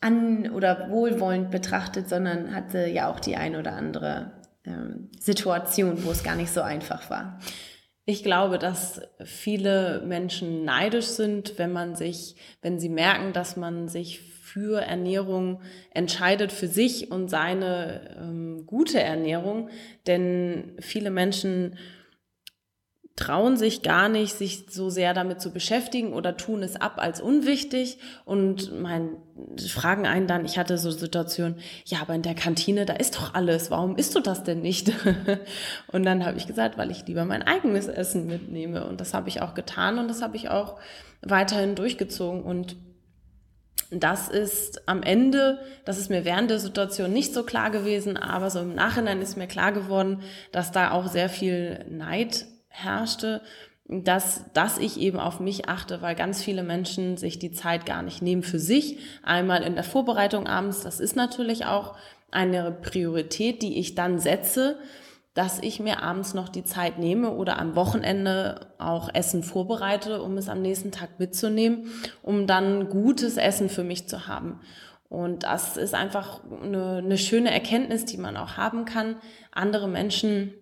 an 0.00 0.50
oder 0.50 0.90
wohlwollend 0.90 1.52
betrachtet, 1.52 2.08
sondern 2.08 2.52
hatte 2.52 2.88
ja 2.88 3.08
auch 3.08 3.20
die 3.20 3.36
ein 3.36 3.54
oder 3.54 3.74
andere 3.74 4.37
ähm, 4.68 5.10
Situation, 5.18 6.04
wo 6.04 6.10
es 6.10 6.22
gar 6.22 6.36
nicht 6.36 6.50
so 6.52 6.60
einfach 6.60 7.10
war. 7.10 7.38
Ich 8.04 8.22
glaube, 8.22 8.58
dass 8.58 9.02
viele 9.24 10.02
Menschen 10.06 10.64
neidisch 10.64 11.06
sind, 11.06 11.58
wenn 11.58 11.72
man 11.72 11.94
sich, 11.94 12.36
wenn 12.62 12.78
sie 12.78 12.88
merken, 12.88 13.32
dass 13.32 13.56
man 13.56 13.88
sich 13.88 14.20
für 14.20 14.80
Ernährung 14.80 15.60
entscheidet, 15.92 16.52
für 16.52 16.68
sich 16.68 17.10
und 17.10 17.28
seine 17.28 18.16
ähm, 18.18 18.64
gute 18.66 19.00
Ernährung. 19.00 19.68
Denn 20.06 20.72
viele 20.80 21.10
Menschen 21.10 21.76
trauen 23.18 23.56
sich 23.56 23.82
gar 23.82 24.08
nicht, 24.08 24.36
sich 24.36 24.66
so 24.70 24.90
sehr 24.90 25.12
damit 25.12 25.40
zu 25.40 25.50
beschäftigen 25.50 26.12
oder 26.12 26.36
tun 26.36 26.62
es 26.62 26.76
ab 26.76 26.94
als 26.98 27.20
unwichtig 27.20 27.98
und 28.24 28.80
mein, 28.80 29.16
fragen 29.68 30.06
einen 30.06 30.28
dann, 30.28 30.44
ich 30.44 30.56
hatte 30.56 30.78
so 30.78 30.92
Situationen, 30.92 31.56
ja, 31.84 31.98
aber 32.00 32.14
in 32.14 32.22
der 32.22 32.36
Kantine, 32.36 32.86
da 32.86 32.92
ist 32.92 33.16
doch 33.16 33.34
alles, 33.34 33.72
warum 33.72 33.96
isst 33.96 34.14
du 34.14 34.20
das 34.20 34.44
denn 34.44 34.60
nicht? 34.60 34.92
und 35.88 36.04
dann 36.04 36.24
habe 36.24 36.38
ich 36.38 36.46
gesagt, 36.46 36.78
weil 36.78 36.92
ich 36.92 37.06
lieber 37.08 37.24
mein 37.24 37.42
eigenes 37.42 37.88
Essen 37.88 38.26
mitnehme 38.26 38.86
und 38.86 39.00
das 39.00 39.14
habe 39.14 39.28
ich 39.28 39.42
auch 39.42 39.54
getan 39.54 39.98
und 39.98 40.06
das 40.06 40.22
habe 40.22 40.36
ich 40.36 40.48
auch 40.48 40.78
weiterhin 41.20 41.74
durchgezogen 41.74 42.44
und 42.44 42.76
das 43.90 44.28
ist 44.28 44.86
am 44.86 45.02
Ende, 45.02 45.58
das 45.84 45.98
ist 45.98 46.08
mir 46.08 46.24
während 46.24 46.50
der 46.50 46.60
Situation 46.60 47.12
nicht 47.12 47.34
so 47.34 47.42
klar 47.42 47.70
gewesen, 47.70 48.16
aber 48.16 48.48
so 48.50 48.60
im 48.60 48.76
Nachhinein 48.76 49.20
ist 49.20 49.36
mir 49.36 49.48
klar 49.48 49.72
geworden, 49.72 50.22
dass 50.52 50.70
da 50.70 50.92
auch 50.92 51.08
sehr 51.08 51.28
viel 51.28 51.84
Neid 51.88 52.46
herrschte, 52.82 53.42
dass, 53.88 54.44
dass 54.52 54.78
ich 54.78 55.00
eben 55.00 55.18
auf 55.18 55.40
mich 55.40 55.68
achte, 55.68 56.02
weil 56.02 56.14
ganz 56.14 56.42
viele 56.42 56.62
Menschen 56.62 57.16
sich 57.16 57.38
die 57.38 57.52
Zeit 57.52 57.86
gar 57.86 58.02
nicht 58.02 58.20
nehmen 58.20 58.42
für 58.42 58.58
sich. 58.58 58.98
Einmal 59.22 59.62
in 59.62 59.74
der 59.74 59.84
Vorbereitung 59.84 60.46
abends, 60.46 60.82
das 60.82 61.00
ist 61.00 61.16
natürlich 61.16 61.64
auch 61.64 61.96
eine 62.30 62.70
Priorität, 62.70 63.62
die 63.62 63.78
ich 63.78 63.94
dann 63.94 64.18
setze, 64.18 64.78
dass 65.32 65.60
ich 65.60 65.80
mir 65.80 66.02
abends 66.02 66.34
noch 66.34 66.48
die 66.48 66.64
Zeit 66.64 66.98
nehme 66.98 67.30
oder 67.30 67.58
am 67.58 67.76
Wochenende 67.76 68.72
auch 68.78 69.08
Essen 69.14 69.42
vorbereite, 69.42 70.20
um 70.20 70.36
es 70.36 70.48
am 70.48 70.60
nächsten 70.60 70.90
Tag 70.90 71.18
mitzunehmen, 71.18 71.90
um 72.22 72.46
dann 72.46 72.90
gutes 72.90 73.36
Essen 73.36 73.70
für 73.70 73.84
mich 73.84 74.08
zu 74.08 74.26
haben. 74.26 74.60
Und 75.08 75.44
das 75.44 75.78
ist 75.78 75.94
einfach 75.94 76.40
eine, 76.62 76.96
eine 76.96 77.16
schöne 77.16 77.50
Erkenntnis, 77.50 78.04
die 78.04 78.18
man 78.18 78.36
auch 78.36 78.58
haben 78.58 78.84
kann. 78.84 79.16
Andere 79.52 79.88
Menschen 79.88 80.52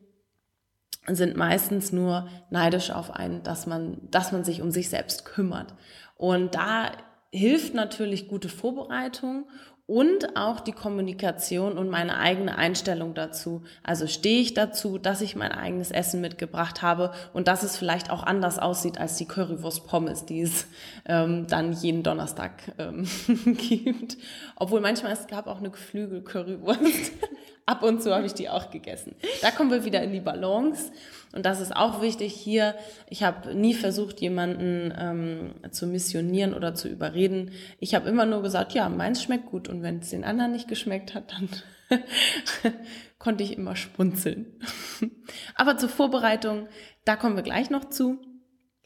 sind 1.09 1.37
meistens 1.37 1.93
nur 1.93 2.29
neidisch 2.51 2.91
auf 2.91 3.11
einen, 3.11 3.43
dass 3.43 3.67
man, 3.67 3.99
dass 4.11 4.33
man 4.33 4.45
sich 4.45 4.63
um 4.63 4.71
sich 4.71 4.89
selbst 4.89 5.25
kümmert. 5.25 5.75
Und 6.17 6.55
da 6.55 6.91
hilft 7.33 7.75
natürlich 7.75 8.29
gute 8.29 8.49
Vorbereitung 8.49 9.47
und 9.87 10.37
auch 10.37 10.59
die 10.59 10.73
Kommunikation 10.73 11.79
und 11.79 11.89
meine 11.89 12.19
eigene 12.19 12.59
Einstellung 12.59 13.15
dazu. 13.15 13.63
Also 13.85 14.09
stehe 14.09 14.41
ich 14.41 14.53
dazu, 14.53 14.99
dass 14.99 15.21
ich 15.21 15.37
mein 15.37 15.53
eigenes 15.53 15.93
Essen 15.93 16.21
mitgebracht 16.21 16.83
habe 16.83 17.13
und 17.33 17.47
dass 17.47 17.63
es 17.63 17.77
vielleicht 17.77 18.11
auch 18.11 18.25
anders 18.25 18.59
aussieht 18.59 18.99
als 18.99 19.17
die 19.17 19.27
Currywurst 19.27 19.87
Pommes, 19.87 20.25
die 20.25 20.41
es 20.41 20.67
ähm, 21.07 21.47
dann 21.47 21.73
jeden 21.73 22.03
Donnerstag 22.03 22.53
ähm, 22.79 23.07
gibt. 23.45 24.17
Obwohl 24.57 24.81
manchmal 24.81 25.13
es 25.13 25.29
gab 25.29 25.47
auch 25.47 25.59
eine 25.59 25.71
Geflügel 25.71 26.23
Currywurst. 26.23 27.13
ab 27.67 27.83
und 27.83 28.03
zu 28.03 28.15
habe 28.15 28.27
ich 28.27 28.35
die 28.35 28.49
auch 28.49 28.71
gegessen. 28.71 29.15
Da 29.43 29.51
kommen 29.51 29.71
wir 29.71 29.85
wieder 29.85 30.01
in 30.03 30.13
die 30.13 30.21
Balance. 30.21 30.93
Und 31.37 31.45
das 31.45 31.61
ist 31.61 31.77
auch 31.77 32.01
wichtig 32.01 32.33
hier. 32.35 32.75
Ich 33.11 33.23
habe 33.23 33.55
nie 33.55 33.75
versucht, 33.75 34.23
jemanden 34.23 34.93
ähm, 34.99 35.71
zu 35.71 35.87
missionieren 35.87 36.55
oder 36.55 36.75
zu 36.75 36.89
überreden. 36.89 37.51
Ich 37.79 37.95
habe 37.95 38.09
immer 38.09 38.25
nur 38.25 38.43
gesagt, 38.43 38.73
ja, 38.73 38.89
meins 38.89 39.23
schmeckt 39.23 39.47
gut. 39.47 39.69
Und 39.69 39.83
wenn 39.83 39.99
es 39.99 40.09
den 40.09 40.25
anderen 40.25 40.53
nicht 40.53 40.67
geschmeckt 40.67 41.15
hat, 41.15 41.33
dann 41.33 41.51
konnte 43.19 43.45
ich 43.45 43.59
immer 43.59 43.77
spunzeln. 43.77 44.47
Aber 45.55 45.77
zur 45.77 45.91
Vorbereitung, 45.91 46.69
da 47.05 47.17
kommen 47.17 47.37
wir 47.37 47.43
gleich 47.43 47.69
noch 47.69 47.85
zu 47.91 48.19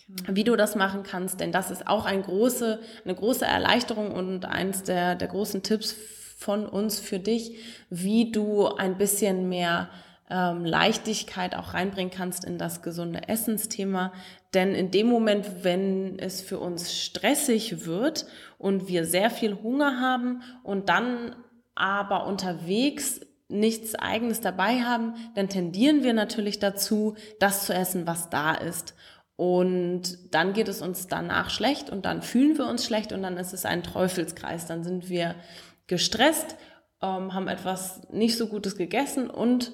genau. 0.09 0.37
wie 0.37 0.45
du 0.45 0.57
das 0.57 0.75
machen 0.75 1.05
kannst, 1.05 1.39
denn 1.39 1.53
das 1.53 1.71
ist 1.71 1.87
auch 1.87 2.05
ein 2.05 2.23
große, 2.23 2.81
eine 3.05 3.15
große 3.15 3.45
Erleichterung 3.45 4.11
und 4.11 4.45
eins 4.45 4.83
der, 4.83 5.15
der 5.15 5.29
großen 5.29 5.63
Tipps 5.63 5.95
von 6.37 6.67
uns 6.67 6.99
für 6.99 7.21
dich, 7.21 7.59
wie 7.91 8.33
du 8.33 8.67
ein 8.67 8.99
bisschen 8.99 9.49
mehr 9.49 9.89
ähm, 10.31 10.65
Leichtigkeit 10.65 11.55
auch 11.57 11.75
reinbringen 11.75 12.13
kannst 12.13 12.45
in 12.45 12.57
das 12.57 12.83
gesunde 12.83 13.29
Essensthema. 13.29 14.13
Denn 14.55 14.75
in 14.75 14.91
dem 14.91 15.07
Moment, 15.07 15.65
wenn 15.65 16.19
es 16.19 16.41
für 16.41 16.59
uns 16.59 16.95
stressig 16.95 17.85
wird 17.85 18.27
und 18.59 18.89
wir 18.89 19.05
sehr 19.05 19.31
viel 19.31 19.59
Hunger 19.63 20.01
haben 20.01 20.43
und 20.63 20.89
dann 20.89 21.37
aber 21.75 22.27
unterwegs 22.27 23.21
nichts 23.49 23.97
eigenes 23.97 24.41
dabei 24.41 24.83
haben, 24.83 25.15
dann 25.35 25.49
tendieren 25.49 26.05
wir 26.05 26.13
natürlich 26.13 26.61
dazu, 26.61 27.17
das 27.41 27.67
zu 27.67 27.75
essen, 27.75 28.07
was 28.07 28.31
da 28.31 28.55
ist. 28.55 28.95
Und 29.35 30.35
dann 30.35 30.53
geht 30.53 30.69
es 30.69 30.83
uns 30.83 31.09
danach 31.09 31.51
schlecht 31.51 31.91
und 31.91 32.05
dann 32.05 32.23
fühlen 32.23 32.59
wir 32.59 32.67
uns 32.67 32.85
schlecht 32.85 33.13
und 33.13 33.23
dann 33.23 33.39
ist 33.39 33.53
es 33.53 33.65
ein 33.65 33.83
Teufelskreis. 33.83 34.67
Dann 34.67 34.85
sind 34.85 35.09
wir 35.09 35.35
gestresst, 35.87 36.57
ähm, 37.03 37.35
haben 37.35 37.49
etwas 37.49 38.03
nicht 38.11 38.37
so 38.37 38.49
Gutes 38.49 38.77
gegessen 38.77 39.31
und 39.31 39.73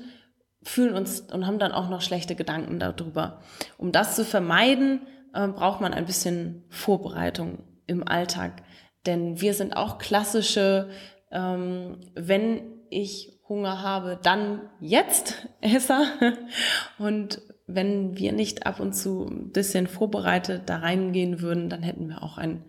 fühlen 0.66 0.94
uns 0.94 1.20
und 1.20 1.46
haben 1.46 1.58
dann 1.58 1.73
auch 1.73 1.88
noch 1.88 2.02
schlechte 2.02 2.35
Gedanken 2.35 2.78
darüber. 2.78 3.40
Um 3.78 3.92
das 3.92 4.16
zu 4.16 4.25
vermeiden, 4.25 5.06
äh, 5.32 5.46
braucht 5.46 5.80
man 5.80 5.94
ein 5.94 6.06
bisschen 6.06 6.64
Vorbereitung 6.68 7.58
im 7.87 8.06
Alltag. 8.06 8.62
Denn 9.06 9.40
wir 9.40 9.54
sind 9.54 9.76
auch 9.76 9.99
klassische, 9.99 10.90
ähm, 11.30 12.00
wenn 12.14 12.62
ich 12.90 13.38
Hunger 13.49 13.82
habe, 13.82 14.18
dann 14.20 14.61
jetzt 14.80 15.46
Esser. 15.61 16.04
Und 16.99 17.40
wenn 17.68 18.16
wir 18.16 18.32
nicht 18.32 18.66
ab 18.66 18.80
und 18.80 18.92
zu 18.92 19.25
ein 19.25 19.50
bisschen 19.50 19.87
vorbereitet 19.87 20.62
da 20.66 20.78
reingehen 20.78 21.40
würden, 21.40 21.68
dann 21.68 21.82
hätten 21.82 22.08
wir 22.08 22.23
auch 22.23 22.38
ein 22.38 22.64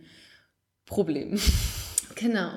Problem. 0.86 1.40
Genau. 2.20 2.50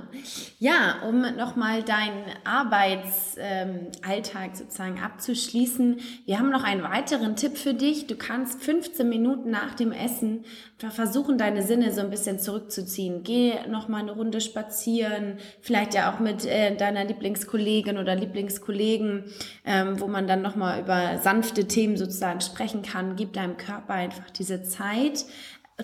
Ja, 0.58 1.02
um 1.06 1.20
nochmal 1.36 1.82
deinen 1.82 2.24
Arbeitsalltag 2.44 4.56
sozusagen 4.56 4.98
abzuschließen. 4.98 6.00
Wir 6.24 6.38
haben 6.38 6.48
noch 6.48 6.64
einen 6.64 6.82
weiteren 6.82 7.36
Tipp 7.36 7.58
für 7.58 7.74
dich. 7.74 8.06
Du 8.06 8.16
kannst 8.16 8.62
15 8.62 9.06
Minuten 9.06 9.50
nach 9.50 9.74
dem 9.74 9.92
Essen 9.92 10.46
versuchen, 10.78 11.36
deine 11.36 11.62
Sinne 11.62 11.92
so 11.92 12.00
ein 12.00 12.08
bisschen 12.08 12.38
zurückzuziehen. 12.38 13.22
Geh 13.22 13.52
nochmal 13.68 14.00
eine 14.00 14.12
Runde 14.12 14.40
spazieren, 14.40 15.36
vielleicht 15.60 15.92
ja 15.92 16.10
auch 16.10 16.20
mit 16.20 16.46
äh, 16.46 16.74
deiner 16.74 17.04
Lieblingskollegin 17.04 17.98
oder 17.98 18.14
Lieblingskollegen, 18.14 19.24
ähm, 19.66 20.00
wo 20.00 20.06
man 20.06 20.26
dann 20.26 20.40
nochmal 20.40 20.80
über 20.80 21.18
sanfte 21.18 21.66
Themen 21.66 21.98
sozusagen 21.98 22.40
sprechen 22.40 22.80
kann. 22.80 23.14
Gib 23.14 23.34
deinem 23.34 23.58
Körper 23.58 23.92
einfach 23.92 24.30
diese 24.30 24.62
Zeit 24.62 25.26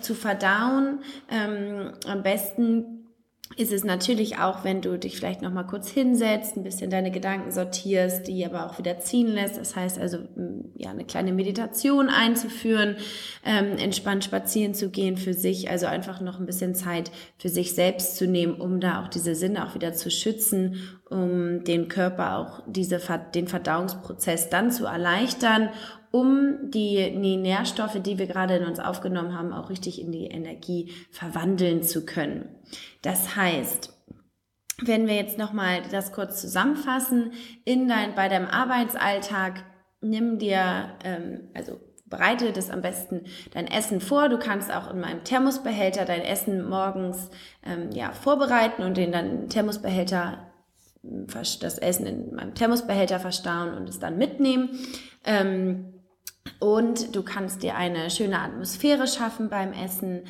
zu 0.00 0.14
verdauen. 0.14 1.00
Ähm, 1.30 1.92
am 2.06 2.22
besten 2.22 3.05
ist 3.54 3.72
es 3.72 3.84
natürlich 3.84 4.38
auch, 4.38 4.64
wenn 4.64 4.80
du 4.80 4.98
dich 4.98 5.16
vielleicht 5.16 5.40
noch 5.40 5.52
mal 5.52 5.62
kurz 5.62 5.88
hinsetzt, 5.88 6.56
ein 6.56 6.64
bisschen 6.64 6.90
deine 6.90 7.12
Gedanken 7.12 7.52
sortierst, 7.52 8.26
die 8.26 8.44
aber 8.44 8.66
auch 8.66 8.78
wieder 8.78 8.98
ziehen 8.98 9.28
lässt. 9.28 9.56
Das 9.56 9.76
heißt 9.76 9.98
also, 9.98 10.18
ja, 10.74 10.90
eine 10.90 11.04
kleine 11.04 11.32
Meditation 11.32 12.08
einzuführen, 12.08 12.96
ähm, 13.44 13.78
entspannt 13.78 14.24
spazieren 14.24 14.74
zu 14.74 14.90
gehen 14.90 15.16
für 15.16 15.32
sich, 15.32 15.70
also 15.70 15.86
einfach 15.86 16.20
noch 16.20 16.40
ein 16.40 16.46
bisschen 16.46 16.74
Zeit 16.74 17.12
für 17.38 17.48
sich 17.48 17.74
selbst 17.74 18.16
zu 18.16 18.26
nehmen, 18.26 18.60
um 18.60 18.80
da 18.80 19.02
auch 19.02 19.08
diese 19.08 19.34
Sinne 19.36 19.66
auch 19.66 19.74
wieder 19.74 19.94
zu 19.94 20.10
schützen, 20.10 20.98
um 21.08 21.62
den 21.62 21.88
Körper 21.88 22.38
auch 22.38 22.62
diese, 22.66 23.00
den 23.34 23.46
Verdauungsprozess 23.46 24.50
dann 24.50 24.72
zu 24.72 24.86
erleichtern 24.86 25.70
um 26.16 26.70
die, 26.70 27.12
die 27.20 27.36
Nährstoffe, 27.36 28.00
die 28.00 28.18
wir 28.18 28.26
gerade 28.26 28.56
in 28.56 28.64
uns 28.64 28.78
aufgenommen 28.78 29.36
haben, 29.36 29.52
auch 29.52 29.68
richtig 29.68 30.00
in 30.00 30.12
die 30.12 30.26
Energie 30.26 30.92
verwandeln 31.10 31.82
zu 31.82 32.06
können. 32.06 32.48
Das 33.06 33.36
heißt, 33.36 33.96
wenn 34.82 35.06
wir 35.06 35.14
jetzt 35.14 35.38
nochmal 35.38 35.82
das 35.92 36.10
kurz 36.10 36.40
zusammenfassen, 36.40 37.34
in 37.64 37.86
dein, 37.86 38.16
bei 38.16 38.28
deinem 38.28 38.48
Arbeitsalltag, 38.48 39.62
nimm 40.00 40.40
dir, 40.40 40.96
ähm, 41.04 41.48
also 41.54 41.78
bereite 42.06 42.50
das 42.50 42.68
am 42.68 42.82
besten 42.82 43.26
dein 43.52 43.68
Essen 43.68 44.00
vor. 44.00 44.28
Du 44.28 44.40
kannst 44.40 44.74
auch 44.74 44.90
in 44.90 44.98
meinem 44.98 45.22
Thermosbehälter 45.22 46.04
dein 46.04 46.22
Essen 46.22 46.68
morgens 46.68 47.30
ähm, 47.64 47.90
ja, 47.92 48.10
vorbereiten 48.10 48.82
und 48.82 48.96
den 48.96 49.12
dann 49.12 49.48
Thermosbehälter 49.48 50.52
das 51.00 51.78
Essen 51.78 52.06
in 52.06 52.34
meinem 52.34 52.56
Thermosbehälter 52.56 53.20
verstauen 53.20 53.74
und 53.74 53.88
es 53.88 54.00
dann 54.00 54.18
mitnehmen. 54.18 54.70
Ähm, 55.22 55.92
und 56.58 57.14
du 57.14 57.22
kannst 57.22 57.62
dir 57.62 57.76
eine 57.76 58.10
schöne 58.10 58.40
Atmosphäre 58.40 59.06
schaffen 59.06 59.48
beim 59.48 59.72
Essen. 59.72 60.24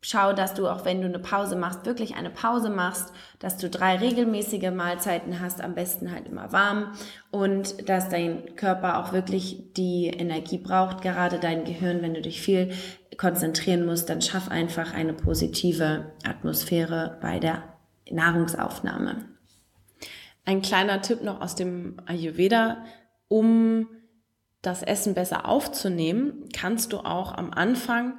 Schau, 0.00 0.32
dass 0.32 0.54
du 0.54 0.68
auch 0.68 0.84
wenn 0.84 1.00
du 1.00 1.08
eine 1.08 1.18
Pause 1.18 1.56
machst, 1.56 1.84
wirklich 1.84 2.14
eine 2.16 2.30
Pause 2.30 2.70
machst, 2.70 3.12
dass 3.40 3.56
du 3.56 3.68
drei 3.68 3.96
regelmäßige 3.96 4.70
Mahlzeiten 4.70 5.40
hast, 5.40 5.60
am 5.60 5.74
besten 5.74 6.12
halt 6.12 6.26
immer 6.26 6.52
warm 6.52 6.92
und 7.32 7.88
dass 7.88 8.08
dein 8.08 8.54
Körper 8.54 8.98
auch 8.98 9.12
wirklich 9.12 9.72
die 9.76 10.06
Energie 10.06 10.58
braucht, 10.58 11.02
gerade 11.02 11.40
dein 11.40 11.64
Gehirn, 11.64 12.00
wenn 12.00 12.14
du 12.14 12.22
dich 12.22 12.40
viel 12.40 12.72
konzentrieren 13.16 13.84
musst, 13.84 14.08
dann 14.08 14.22
schaff 14.22 14.48
einfach 14.48 14.94
eine 14.94 15.14
positive 15.14 16.12
Atmosphäre 16.24 17.18
bei 17.20 17.40
der 17.40 17.64
Nahrungsaufnahme. 18.08 19.24
Ein 20.44 20.62
kleiner 20.62 21.02
Tipp 21.02 21.22
noch 21.22 21.40
aus 21.40 21.56
dem 21.56 21.96
Ayurveda, 22.06 22.84
um 23.26 23.88
das 24.62 24.82
Essen 24.82 25.14
besser 25.14 25.46
aufzunehmen, 25.46 26.48
kannst 26.52 26.92
du 26.92 26.98
auch 26.98 27.32
am 27.32 27.52
Anfang 27.52 28.18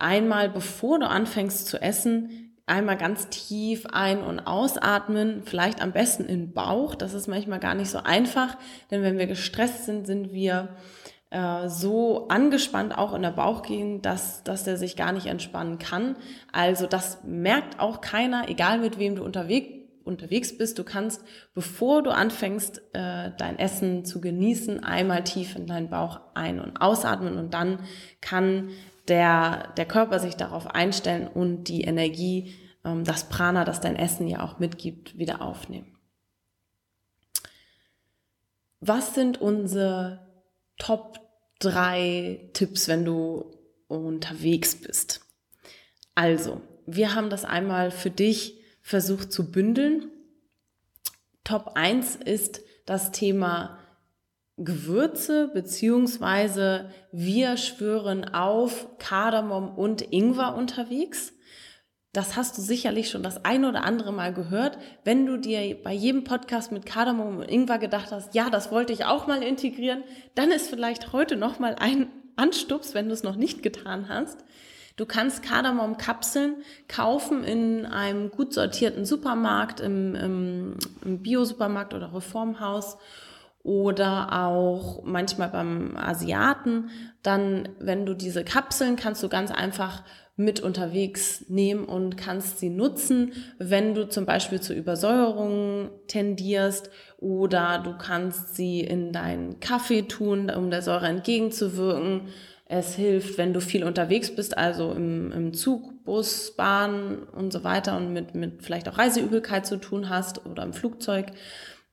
einmal, 0.00 0.48
bevor 0.48 0.98
du 0.98 1.08
anfängst 1.08 1.66
zu 1.66 1.80
essen, 1.80 2.56
einmal 2.66 2.96
ganz 2.96 3.28
tief 3.28 3.86
ein- 3.86 4.22
und 4.22 4.40
ausatmen, 4.40 5.42
vielleicht 5.44 5.82
am 5.82 5.92
besten 5.92 6.24
in 6.24 6.46
den 6.46 6.52
Bauch. 6.54 6.94
Das 6.94 7.14
ist 7.14 7.26
manchmal 7.26 7.58
gar 7.58 7.74
nicht 7.74 7.90
so 7.90 7.98
einfach, 7.98 8.56
denn 8.90 9.02
wenn 9.02 9.18
wir 9.18 9.26
gestresst 9.26 9.86
sind, 9.86 10.06
sind 10.06 10.32
wir 10.32 10.76
äh, 11.30 11.68
so 11.68 12.28
angespannt 12.28 12.96
auch 12.96 13.12
in 13.12 13.22
der 13.22 13.30
Bauchgegend, 13.30 14.06
dass, 14.06 14.44
dass 14.44 14.64
der 14.64 14.76
sich 14.76 14.96
gar 14.96 15.12
nicht 15.12 15.26
entspannen 15.26 15.78
kann. 15.78 16.16
Also 16.52 16.86
das 16.86 17.24
merkt 17.24 17.80
auch 17.80 18.00
keiner, 18.00 18.48
egal 18.48 18.78
mit 18.78 18.98
wem 18.98 19.16
du 19.16 19.24
unterwegs 19.24 19.80
unterwegs 20.02 20.56
bist. 20.56 20.78
Du 20.78 20.84
kannst, 20.84 21.22
bevor 21.54 22.02
du 22.02 22.10
anfängst, 22.10 22.78
äh, 22.94 23.30
dein 23.36 23.58
Essen 23.58 24.04
zu 24.04 24.20
genießen, 24.20 24.82
einmal 24.82 25.24
tief 25.24 25.56
in 25.56 25.66
deinen 25.66 25.90
Bauch 25.90 26.20
ein- 26.34 26.58
und 26.58 26.80
ausatmen 26.80 27.38
und 27.38 27.54
dann 27.54 27.80
kann 28.20 28.70
der, 29.08 29.72
der 29.76 29.86
Körper 29.86 30.18
sich 30.18 30.36
darauf 30.36 30.66
einstellen 30.66 31.28
und 31.28 31.64
die 31.64 31.82
Energie, 31.82 32.54
ähm, 32.84 33.04
das 33.04 33.28
Prana, 33.28 33.64
das 33.64 33.80
dein 33.80 33.96
Essen 33.96 34.28
ja 34.28 34.42
auch 34.42 34.58
mitgibt, 34.58 35.18
wieder 35.18 35.42
aufnehmen. 35.42 35.96
Was 38.80 39.14
sind 39.14 39.40
unsere 39.40 40.26
Top 40.78 41.20
drei 41.58 42.48
Tipps, 42.54 42.88
wenn 42.88 43.04
du 43.04 43.52
unterwegs 43.88 44.76
bist? 44.76 45.20
Also, 46.14 46.62
wir 46.86 47.14
haben 47.14 47.30
das 47.30 47.44
einmal 47.44 47.90
für 47.90 48.10
dich 48.10 48.58
versucht 48.80 49.32
zu 49.32 49.50
bündeln. 49.50 50.10
Top 51.44 51.72
1 51.74 52.16
ist 52.16 52.62
das 52.86 53.12
Thema 53.12 53.79
Gewürze, 54.64 55.48
beziehungsweise 55.48 56.90
wir 57.12 57.56
schwören 57.56 58.24
auf 58.34 58.98
Kardamom 58.98 59.70
und 59.76 60.02
Ingwer 60.12 60.54
unterwegs. 60.54 61.32
Das 62.12 62.36
hast 62.36 62.58
du 62.58 62.62
sicherlich 62.62 63.08
schon 63.08 63.22
das 63.22 63.44
ein 63.44 63.64
oder 63.64 63.84
andere 63.84 64.12
Mal 64.12 64.34
gehört. 64.34 64.78
Wenn 65.04 65.26
du 65.26 65.36
dir 65.36 65.76
bei 65.82 65.92
jedem 65.92 66.24
Podcast 66.24 66.72
mit 66.72 66.84
Kardamom 66.84 67.38
und 67.38 67.48
Ingwer 67.48 67.78
gedacht 67.78 68.10
hast, 68.10 68.34
ja, 68.34 68.50
das 68.50 68.70
wollte 68.70 68.92
ich 68.92 69.04
auch 69.04 69.26
mal 69.26 69.42
integrieren, 69.42 70.02
dann 70.34 70.50
ist 70.50 70.68
vielleicht 70.68 71.12
heute 71.12 71.36
noch 71.36 71.58
mal 71.58 71.76
ein 71.78 72.08
Anstups, 72.36 72.94
wenn 72.94 73.06
du 73.06 73.14
es 73.14 73.22
noch 73.22 73.36
nicht 73.36 73.62
getan 73.62 74.08
hast. 74.08 74.44
Du 74.96 75.06
kannst 75.06 75.42
Kardamom-Kapseln 75.42 76.56
kaufen 76.86 77.44
in 77.44 77.86
einem 77.86 78.30
gut 78.30 78.52
sortierten 78.52 79.06
Supermarkt, 79.06 79.80
im, 79.80 80.14
im, 80.14 80.74
im 81.02 81.22
Bio-Supermarkt 81.22 81.94
oder 81.94 82.12
Reformhaus 82.12 82.98
oder 83.62 84.46
auch 84.46 85.02
manchmal 85.04 85.48
beim 85.48 85.96
Asiaten. 85.96 86.90
Dann, 87.22 87.68
wenn 87.78 88.06
du 88.06 88.14
diese 88.14 88.44
Kapseln 88.44 88.96
kannst 88.96 89.22
du 89.22 89.28
ganz 89.28 89.50
einfach 89.50 90.02
mit 90.40 90.60
unterwegs 90.60 91.44
nehmen 91.48 91.84
und 91.84 92.16
kannst 92.16 92.60
sie 92.60 92.70
nutzen, 92.70 93.32
wenn 93.58 93.94
du 93.94 94.08
zum 94.08 94.24
Beispiel 94.24 94.60
zur 94.60 94.74
Übersäuerung 94.74 95.90
tendierst 96.06 96.90
oder 97.18 97.78
du 97.84 97.96
kannst 97.98 98.56
sie 98.56 98.80
in 98.80 99.12
deinen 99.12 99.60
Kaffee 99.60 100.02
tun, 100.02 100.50
um 100.50 100.70
der 100.70 100.80
Säure 100.80 101.08
entgegenzuwirken. 101.08 102.22
Es 102.64 102.94
hilft, 102.94 103.36
wenn 103.36 103.52
du 103.52 103.60
viel 103.60 103.84
unterwegs 103.84 104.34
bist, 104.34 104.56
also 104.56 104.92
im, 104.92 105.30
im 105.32 105.52
Zug, 105.52 106.04
Bus, 106.04 106.52
Bahn 106.56 107.24
und 107.36 107.52
so 107.52 107.62
weiter 107.62 107.96
und 107.96 108.12
mit, 108.12 108.34
mit 108.34 108.62
vielleicht 108.62 108.88
auch 108.88 108.96
Reiseübelkeit 108.96 109.66
zu 109.66 109.76
tun 109.76 110.08
hast 110.08 110.46
oder 110.46 110.62
im 110.62 110.72
Flugzeug 110.72 111.26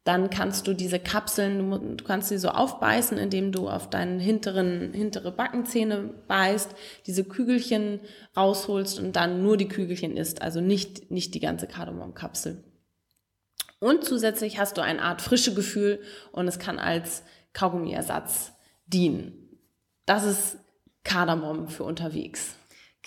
dann 0.07 0.29
kannst 0.29 0.67
du 0.67 0.73
diese 0.73 0.99
Kapseln, 0.99 1.97
du 1.97 2.03
kannst 2.03 2.29
sie 2.29 2.37
so 2.37 2.47
aufbeißen, 2.49 3.17
indem 3.17 3.51
du 3.51 3.69
auf 3.69 3.89
deinen 3.89 4.19
hinteren, 4.19 4.93
hintere 4.93 5.31
Backenzähne 5.33 6.13
beißt, 6.27 6.71
diese 7.05 7.25
Kügelchen 7.25 7.99
rausholst 8.35 8.99
und 8.99 9.17
dann 9.17 9.43
nur 9.43 9.57
die 9.57 9.67
Kügelchen 9.67 10.15
isst, 10.15 10.41
also 10.41 10.61
nicht, 10.61 11.11
nicht 11.11 11.33
die 11.33 11.41
ganze 11.41 11.67
Kardamomkapsel. 11.67 12.63
Und 13.79 14.03
zusätzlich 14.03 14.59
hast 14.59 14.77
du 14.77 14.81
eine 14.81 15.01
Art 15.01 15.21
frische 15.21 15.53
Gefühl 15.53 15.99
und 16.31 16.47
es 16.47 16.57
kann 16.57 16.79
als 16.79 17.23
Kaugummiersatz 17.53 18.53
dienen. 18.85 19.59
Das 20.05 20.23
ist 20.23 20.57
Kardamom 21.03 21.67
für 21.67 21.83
unterwegs. 21.83 22.56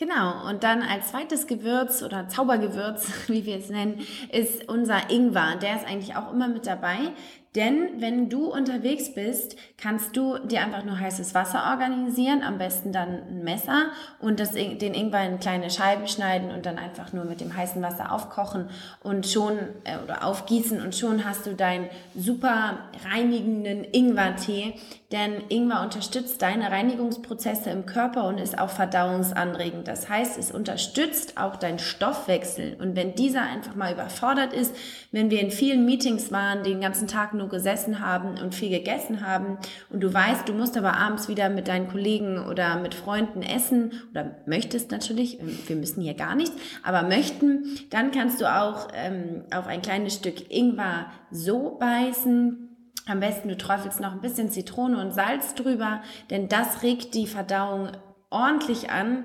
Genau, 0.01 0.49
und 0.49 0.65
dann 0.65 0.81
als 0.81 1.11
zweites 1.11 1.47
Gewürz 1.47 2.03
oder 2.03 2.27
Zaubergewürz, 2.27 3.07
wie 3.27 3.45
wir 3.45 3.59
es 3.59 3.69
nennen, 3.69 4.01
ist 4.33 4.67
unser 4.67 5.11
Ingwer. 5.11 5.57
Der 5.61 5.77
ist 5.77 5.87
eigentlich 5.87 6.17
auch 6.17 6.33
immer 6.33 6.49
mit 6.49 6.67
dabei. 6.67 7.13
Denn 7.57 8.01
wenn 8.01 8.31
du 8.31 8.47
unterwegs 8.47 9.13
bist, 9.13 9.57
kannst 9.77 10.17
du 10.17 10.39
dir 10.39 10.61
einfach 10.61 10.85
nur 10.85 11.01
heißes 11.01 11.35
Wasser 11.35 11.65
organisieren, 11.73 12.45
am 12.45 12.59
besten 12.59 12.93
dann 12.93 13.09
ein 13.09 13.43
Messer 13.43 13.87
und 14.21 14.39
das, 14.39 14.53
den 14.53 14.95
Ingwer 14.95 15.27
in 15.27 15.41
kleine 15.41 15.69
Scheiben 15.69 16.07
schneiden 16.07 16.53
und 16.53 16.65
dann 16.65 16.79
einfach 16.79 17.13
nur 17.13 17.25
mit 17.25 17.41
dem 17.41 17.57
heißen 17.57 17.83
Wasser 17.83 18.13
aufkochen 18.13 18.69
und 19.03 19.27
schon 19.27 19.59
äh, 19.83 19.99
oder 20.05 20.25
aufgießen 20.25 20.81
und 20.81 20.95
schon 20.95 21.25
hast 21.25 21.45
du 21.47 21.57
deinen 21.57 21.89
super 22.15 22.79
reinigenden 23.11 23.83
Ingwertee. 23.83 24.75
Denn 25.11 25.43
Ingwer 25.49 25.83
unterstützt 25.83 26.41
deine 26.41 26.71
Reinigungsprozesse 26.71 27.71
im 27.71 27.85
Körper 27.85 28.29
und 28.29 28.39
ist 28.39 28.57
auch 28.61 28.71
verdauungsanregend. 28.71 29.89
Das 29.89 30.09
heißt, 30.09 30.39
es 30.39 30.53
unterstützt 30.53 31.37
auch 31.37 31.57
deinen 31.57 31.81
Stoffwechsel. 31.81 32.77
Und 32.81 32.95
wenn 32.95 33.17
dieser 33.17 33.43
einfach 33.43 33.75
mal 33.75 33.93
überfordert 33.93 34.53
ist, 34.53 34.73
wenn 35.11 35.31
wir 35.31 35.41
in 35.41 35.51
vielen 35.51 35.85
Meetings 35.85 36.31
waren, 36.31 36.63
den 36.63 36.81
ganzen 36.81 37.09
Tag 37.09 37.35
gesessen 37.49 38.01
haben 38.01 38.39
und 38.39 38.55
viel 38.55 38.71
gegessen 38.71 39.27
haben 39.27 39.59
und 39.89 40.01
du 40.01 40.13
weißt, 40.13 40.49
du 40.49 40.53
musst 40.53 40.77
aber 40.77 40.97
abends 40.97 41.29
wieder 41.29 41.49
mit 41.49 41.69
deinen 41.69 41.89
Kollegen 41.89 42.39
oder 42.39 42.79
mit 42.81 42.95
Freunden 42.95 43.43
essen 43.43 43.93
oder 44.11 44.37
möchtest 44.47 44.91
natürlich, 44.91 45.39
wir 45.67 45.77
müssen 45.77 46.03
hier 46.03 46.15
gar 46.15 46.35
nichts, 46.35 46.57
aber 46.83 47.03
möchten, 47.03 47.65
dann 47.91 48.11
kannst 48.11 48.41
du 48.41 48.47
auch 48.47 48.89
ähm, 48.95 49.45
auf 49.55 49.67
ein 49.67 49.83
kleines 49.83 50.15
Stück 50.15 50.51
Ingwer 50.51 51.07
so 51.31 51.77
beißen, 51.79 52.69
am 53.07 53.21
besten 53.21 53.49
du 53.49 53.57
träufelst 53.57 54.01
noch 54.01 54.13
ein 54.13 54.21
bisschen 54.21 54.51
Zitrone 54.51 55.01
und 55.01 55.13
Salz 55.13 55.55
drüber, 55.55 56.03
denn 56.31 56.49
das 56.49 56.83
regt 56.83 57.15
die 57.15 57.27
Verdauung 57.27 57.89
ordentlich 58.31 58.91
an, 58.91 59.25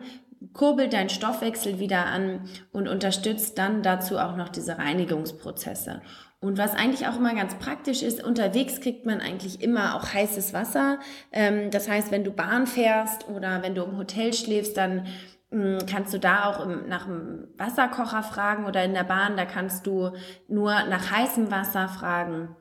kurbelt 0.53 0.93
deinen 0.93 1.09
Stoffwechsel 1.09 1.79
wieder 1.79 2.05
an 2.05 2.41
und 2.71 2.87
unterstützt 2.87 3.57
dann 3.57 3.83
dazu 3.83 4.17
auch 4.17 4.35
noch 4.35 4.49
diese 4.49 4.77
Reinigungsprozesse. 4.77 6.01
Und 6.45 6.59
was 6.59 6.75
eigentlich 6.75 7.07
auch 7.07 7.17
immer 7.17 7.33
ganz 7.33 7.55
praktisch 7.55 8.03
ist, 8.03 8.23
unterwegs 8.23 8.79
kriegt 8.79 9.05
man 9.05 9.19
eigentlich 9.19 9.63
immer 9.63 9.95
auch 9.95 10.13
heißes 10.13 10.53
Wasser. 10.53 10.99
Ähm, 11.31 11.71
das 11.71 11.89
heißt, 11.89 12.11
wenn 12.11 12.23
du 12.23 12.31
Bahn 12.31 12.67
fährst 12.67 13.27
oder 13.29 13.63
wenn 13.63 13.73
du 13.73 13.83
im 13.83 13.97
Hotel 13.97 14.31
schläfst, 14.31 14.77
dann 14.77 15.07
hm, 15.49 15.79
kannst 15.89 16.13
du 16.13 16.19
da 16.19 16.45
auch 16.45 16.63
nach 16.87 17.07
einem 17.07 17.47
Wasserkocher 17.57 18.21
fragen 18.21 18.65
oder 18.65 18.83
in 18.83 18.93
der 18.93 19.03
Bahn, 19.03 19.37
da 19.37 19.45
kannst 19.45 19.87
du 19.87 20.11
nur 20.47 20.71
nach 20.83 21.09
heißem 21.09 21.49
Wasser 21.49 21.87
fragen 21.87 22.55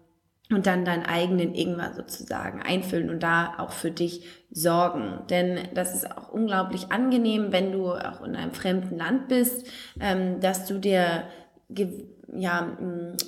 und 0.51 0.66
dann 0.66 0.87
deinen 0.87 1.05
eigenen 1.05 1.55
Ingwer 1.55 1.92
sozusagen 1.92 2.62
einfüllen 2.62 3.11
und 3.11 3.23
da 3.23 3.55
auch 3.59 3.73
für 3.73 3.90
dich 3.90 4.27
sorgen. 4.51 5.20
Denn 5.29 5.59
das 5.75 5.94
ist 5.94 6.11
auch 6.11 6.31
unglaublich 6.31 6.90
angenehm, 6.90 7.53
wenn 7.53 7.70
du 7.73 7.92
auch 7.92 8.23
in 8.23 8.35
einem 8.35 8.53
fremden 8.53 8.97
Land 8.97 9.29
bist, 9.29 9.66
ähm, 10.01 10.40
dass 10.40 10.64
du 10.64 10.79
dir 10.79 11.25
ja, 12.33 12.77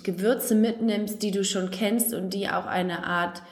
Gewürze 0.02 0.54
mitnimmst, 0.54 1.22
die 1.22 1.30
du 1.30 1.44
schon 1.44 1.70
kennst 1.70 2.14
und 2.14 2.30
die 2.30 2.48
auch 2.48 2.66
eine 2.66 3.04
Art 3.04 3.42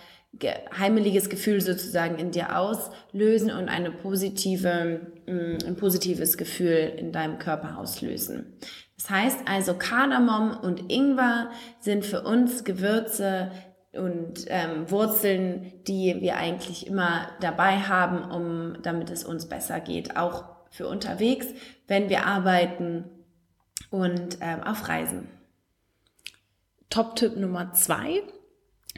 heimeliges 0.76 1.28
Gefühl 1.28 1.60
sozusagen 1.60 2.18
in 2.18 2.30
dir 2.30 2.58
auslösen 2.58 3.50
und 3.50 3.68
eine 3.68 3.90
positive, 3.90 5.00
ein 5.26 5.76
positives 5.76 6.36
Gefühl 6.36 6.92
in 6.96 7.12
deinem 7.12 7.38
Körper 7.38 7.78
auslösen. 7.78 8.58
Das 8.96 9.10
heißt 9.10 9.40
also, 9.46 9.74
Kardamom 9.74 10.56
und 10.60 10.90
Ingwer 10.90 11.50
sind 11.78 12.04
für 12.04 12.22
uns 12.22 12.64
Gewürze 12.64 13.50
und 13.92 14.46
ähm, 14.48 14.90
Wurzeln, 14.90 15.72
die 15.86 16.16
wir 16.20 16.36
eigentlich 16.36 16.86
immer 16.86 17.28
dabei 17.40 17.78
haben, 17.78 18.30
um 18.30 18.82
damit 18.82 19.10
es 19.10 19.24
uns 19.24 19.46
besser 19.48 19.80
geht, 19.80 20.16
auch 20.16 20.44
für 20.70 20.88
unterwegs, 20.88 21.46
wenn 21.86 22.08
wir 22.08 22.26
arbeiten 22.26 23.04
und 23.94 24.38
ähm, 24.40 24.60
auf 24.64 24.88
Reisen. 24.88 25.28
Top-Tipp 26.90 27.36
Nummer 27.36 27.72
zwei 27.74 28.22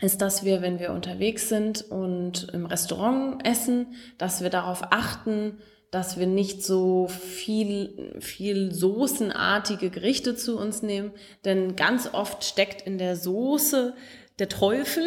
ist, 0.00 0.22
dass 0.22 0.42
wir, 0.44 0.62
wenn 0.62 0.78
wir 0.78 0.92
unterwegs 0.92 1.50
sind 1.50 1.82
und 1.90 2.48
im 2.54 2.64
Restaurant 2.64 3.46
essen, 3.46 3.94
dass 4.16 4.42
wir 4.42 4.48
darauf 4.48 4.82
achten, 4.90 5.58
dass 5.90 6.18
wir 6.18 6.26
nicht 6.26 6.64
so 6.64 7.08
viel, 7.08 8.16
viel 8.20 8.72
soßenartige 8.72 9.90
Gerichte 9.90 10.34
zu 10.34 10.58
uns 10.58 10.82
nehmen, 10.82 11.12
denn 11.44 11.76
ganz 11.76 12.12
oft 12.12 12.44
steckt 12.44 12.82
in 12.82 12.96
der 12.96 13.16
Soße 13.16 13.94
der 14.38 14.48
Teufel. 14.48 15.04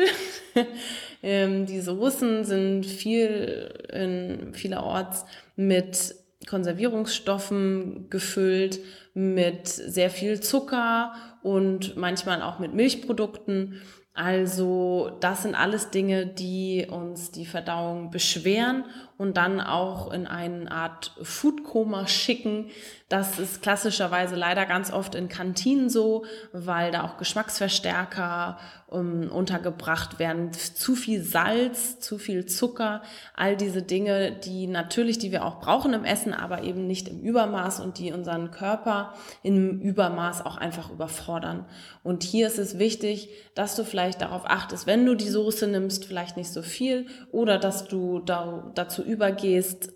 ähm, 1.23 1.65
die 1.65 1.81
Soßen 1.81 2.45
sind 2.45 2.85
viel, 2.85 3.73
in 3.91 4.53
vielerorts 4.53 5.25
mit 5.55 6.15
Konservierungsstoffen 6.47 8.09
gefüllt, 8.09 8.79
mit 9.13 9.67
sehr 9.67 10.09
viel 10.09 10.39
Zucker 10.39 11.13
und 11.43 11.97
manchmal 11.97 12.41
auch 12.41 12.59
mit 12.59 12.73
Milchprodukten. 12.73 13.81
Also 14.13 15.17
das 15.19 15.43
sind 15.43 15.55
alles 15.55 15.91
Dinge, 15.91 16.25
die 16.27 16.87
uns 16.89 17.31
die 17.31 17.45
Verdauung 17.45 18.11
beschweren 18.11 18.85
und 19.19 19.35
dann 19.35 19.59
auch 19.59 20.13
in 20.13 20.27
eine 20.27 20.71
Art 20.71 21.11
Foodkoma 21.21 22.07
schicken. 22.07 22.69
Das 23.09 23.37
ist 23.37 23.61
klassischerweise 23.61 24.35
leider 24.35 24.65
ganz 24.65 24.93
oft 24.93 25.13
in 25.13 25.27
Kantinen 25.27 25.89
so, 25.89 26.23
weil 26.53 26.91
da 26.91 27.03
auch 27.03 27.17
Geschmacksverstärker 27.17 28.57
um, 28.87 29.29
untergebracht 29.29 30.19
werden. 30.19 30.51
Zu 30.53 30.95
viel 30.95 31.21
Salz, 31.21 31.99
zu 31.99 32.17
viel 32.17 32.45
Zucker, 32.45 33.01
all 33.35 33.57
diese 33.57 33.81
Dinge, 33.81 34.31
die 34.31 34.67
natürlich, 34.67 35.17
die 35.17 35.31
wir 35.31 35.43
auch 35.43 35.59
brauchen 35.59 35.93
im 35.93 36.05
Essen, 36.05 36.33
aber 36.33 36.63
eben 36.63 36.87
nicht 36.87 37.09
im 37.09 37.19
Übermaß 37.19 37.81
und 37.81 37.99
die 37.99 38.13
unseren 38.13 38.51
Körper 38.51 39.13
im 39.43 39.81
Übermaß 39.81 40.45
auch 40.45 40.55
einfach 40.55 40.91
überfordern. 40.91 41.65
Und 42.03 42.23
hier 42.23 42.47
ist 42.47 42.57
es 42.57 42.79
wichtig, 42.79 43.29
dass 43.53 43.75
du 43.75 43.83
vielleicht 43.83 44.21
darauf 44.21 44.43
achtest, 44.45 44.87
wenn 44.87 45.05
du 45.05 45.15
die 45.15 45.29
Soße 45.29 45.67
nimmst, 45.67 46.05
vielleicht 46.05 46.37
nicht 46.37 46.51
so 46.51 46.61
viel 46.61 47.07
oder 47.31 47.59
dass 47.59 47.87
du 47.87 48.19
da, 48.19 48.71
dazu 48.75 49.03
übergehst, 49.09 49.93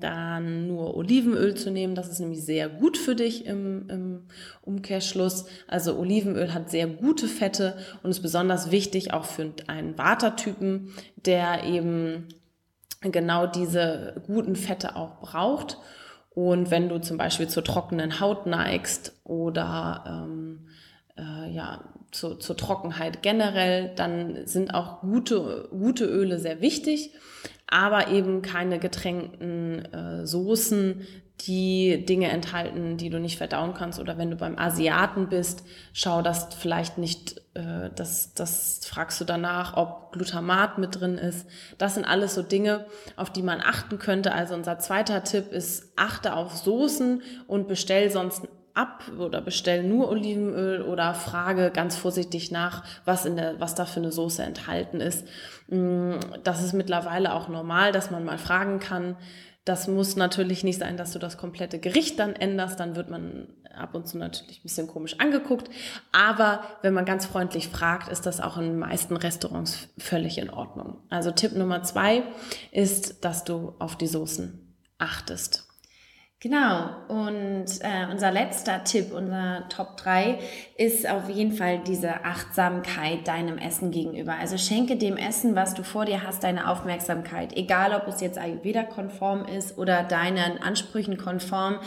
dann 0.00 0.66
nur 0.66 0.96
Olivenöl 0.96 1.54
zu 1.54 1.70
nehmen. 1.70 1.94
Das 1.94 2.08
ist 2.08 2.18
nämlich 2.18 2.44
sehr 2.44 2.68
gut 2.68 2.96
für 2.96 3.14
dich 3.14 3.46
im, 3.46 3.88
im 3.88 4.22
Umkehrschluss. 4.62 5.46
Also 5.68 5.96
Olivenöl 5.96 6.52
hat 6.52 6.70
sehr 6.70 6.86
gute 6.86 7.28
Fette 7.28 7.76
und 8.02 8.10
ist 8.10 8.22
besonders 8.22 8.70
wichtig 8.70 9.12
auch 9.12 9.24
für 9.24 9.52
einen 9.68 9.96
Watertypen, 9.98 10.92
der 11.16 11.64
eben 11.64 12.28
genau 13.00 13.46
diese 13.46 14.22
guten 14.26 14.56
Fette 14.56 14.96
auch 14.96 15.20
braucht. 15.20 15.78
Und 16.30 16.70
wenn 16.70 16.88
du 16.88 16.98
zum 17.00 17.18
Beispiel 17.18 17.48
zur 17.48 17.62
trockenen 17.62 18.20
Haut 18.20 18.46
neigst 18.46 19.12
oder 19.22 20.24
ähm, 20.26 20.66
äh, 21.16 21.52
ja, 21.52 21.84
zu, 22.10 22.34
zur 22.34 22.56
Trockenheit 22.56 23.22
generell, 23.22 23.92
dann 23.94 24.46
sind 24.46 24.74
auch 24.74 25.02
gute, 25.02 25.68
gute 25.70 26.06
Öle 26.06 26.38
sehr 26.38 26.60
wichtig 26.60 27.12
aber 27.72 28.08
eben 28.08 28.42
keine 28.42 28.78
getränkten 28.78 29.84
äh, 29.92 30.26
Soßen, 30.26 31.06
die 31.40 32.04
Dinge 32.04 32.28
enthalten, 32.28 32.96
die 32.96 33.10
du 33.10 33.18
nicht 33.18 33.38
verdauen 33.38 33.74
kannst. 33.74 33.98
Oder 33.98 34.18
wenn 34.18 34.30
du 34.30 34.36
beim 34.36 34.58
Asiaten 34.58 35.28
bist, 35.28 35.64
schau, 35.92 36.22
dass 36.22 36.54
vielleicht 36.54 36.98
nicht, 36.98 37.38
äh, 37.54 37.90
das, 37.94 38.34
das 38.34 38.80
fragst 38.84 39.20
du 39.20 39.24
danach, 39.24 39.76
ob 39.76 40.12
Glutamat 40.12 40.78
mit 40.78 41.00
drin 41.00 41.18
ist. 41.18 41.46
Das 41.78 41.94
sind 41.94 42.04
alles 42.04 42.34
so 42.34 42.42
Dinge, 42.42 42.84
auf 43.16 43.30
die 43.30 43.42
man 43.42 43.60
achten 43.60 43.98
könnte. 43.98 44.32
Also 44.32 44.54
unser 44.54 44.78
zweiter 44.78 45.24
Tipp 45.24 45.50
ist, 45.50 45.92
achte 45.96 46.36
auf 46.36 46.56
Soßen 46.56 47.22
und 47.48 47.66
bestell 47.66 48.10
sonst 48.10 48.46
ab 48.74 49.10
oder 49.18 49.40
bestell 49.40 49.82
nur 49.82 50.08
Olivenöl 50.08 50.82
oder 50.82 51.14
frage 51.14 51.70
ganz 51.70 51.96
vorsichtig 51.96 52.50
nach, 52.50 52.84
was 53.04 53.24
in 53.24 53.36
der, 53.36 53.60
was 53.60 53.74
da 53.74 53.84
für 53.84 54.00
eine 54.00 54.12
Soße 54.12 54.42
enthalten 54.42 55.00
ist. 55.00 55.26
Mm, 55.68 56.14
das 56.44 56.62
ist 56.62 56.72
mittlerweile 56.72 57.34
auch 57.34 57.48
normal, 57.48 57.92
dass 57.92 58.10
man 58.10 58.24
mal 58.24 58.38
fragen 58.38 58.80
kann. 58.80 59.16
Das 59.64 59.86
muss 59.86 60.16
natürlich 60.16 60.64
nicht 60.64 60.78
sein, 60.78 60.96
dass 60.96 61.12
du 61.12 61.18
das 61.18 61.38
komplette 61.38 61.78
Gericht 61.78 62.18
dann 62.18 62.34
änderst, 62.34 62.80
dann 62.80 62.96
wird 62.96 63.10
man 63.10 63.48
ab 63.74 63.94
und 63.94 64.08
zu 64.08 64.18
natürlich 64.18 64.58
ein 64.58 64.62
bisschen 64.64 64.88
komisch 64.88 65.20
angeguckt. 65.20 65.70
Aber 66.10 66.62
wenn 66.82 66.94
man 66.94 67.04
ganz 67.04 67.26
freundlich 67.26 67.68
fragt, 67.68 68.08
ist 68.08 68.26
das 68.26 68.40
auch 68.40 68.56
in 68.56 68.64
den 68.64 68.78
meisten 68.78 69.16
Restaurants 69.16 69.88
völlig 69.98 70.38
in 70.38 70.50
Ordnung. 70.50 70.98
Also 71.10 71.30
Tipp 71.30 71.52
Nummer 71.52 71.82
zwei 71.84 72.24
ist, 72.72 73.24
dass 73.24 73.44
du 73.44 73.74
auf 73.78 73.96
die 73.96 74.08
Soßen 74.08 74.76
achtest. 74.98 75.71
Genau, 76.42 76.90
und 77.06 77.66
äh, 77.82 78.10
unser 78.10 78.32
letzter 78.32 78.82
Tipp, 78.82 79.12
unser 79.14 79.68
Top 79.68 79.96
3, 79.96 80.40
ist 80.76 81.08
auf 81.08 81.28
jeden 81.28 81.52
Fall 81.52 81.78
diese 81.86 82.24
Achtsamkeit 82.24 83.28
deinem 83.28 83.58
Essen 83.58 83.92
gegenüber. 83.92 84.34
Also 84.40 84.58
schenke 84.58 84.96
dem 84.96 85.16
Essen, 85.16 85.54
was 85.54 85.74
du 85.74 85.84
vor 85.84 86.04
dir 86.04 86.24
hast, 86.26 86.42
deine 86.42 86.68
Aufmerksamkeit. 86.68 87.56
Egal, 87.56 87.94
ob 87.94 88.08
es 88.08 88.20
jetzt 88.20 88.38
Ayurveda-konform 88.38 89.44
ist 89.44 89.78
oder 89.78 90.02
deinen 90.02 90.60
Ansprüchen 90.60 91.16
konform. 91.16 91.78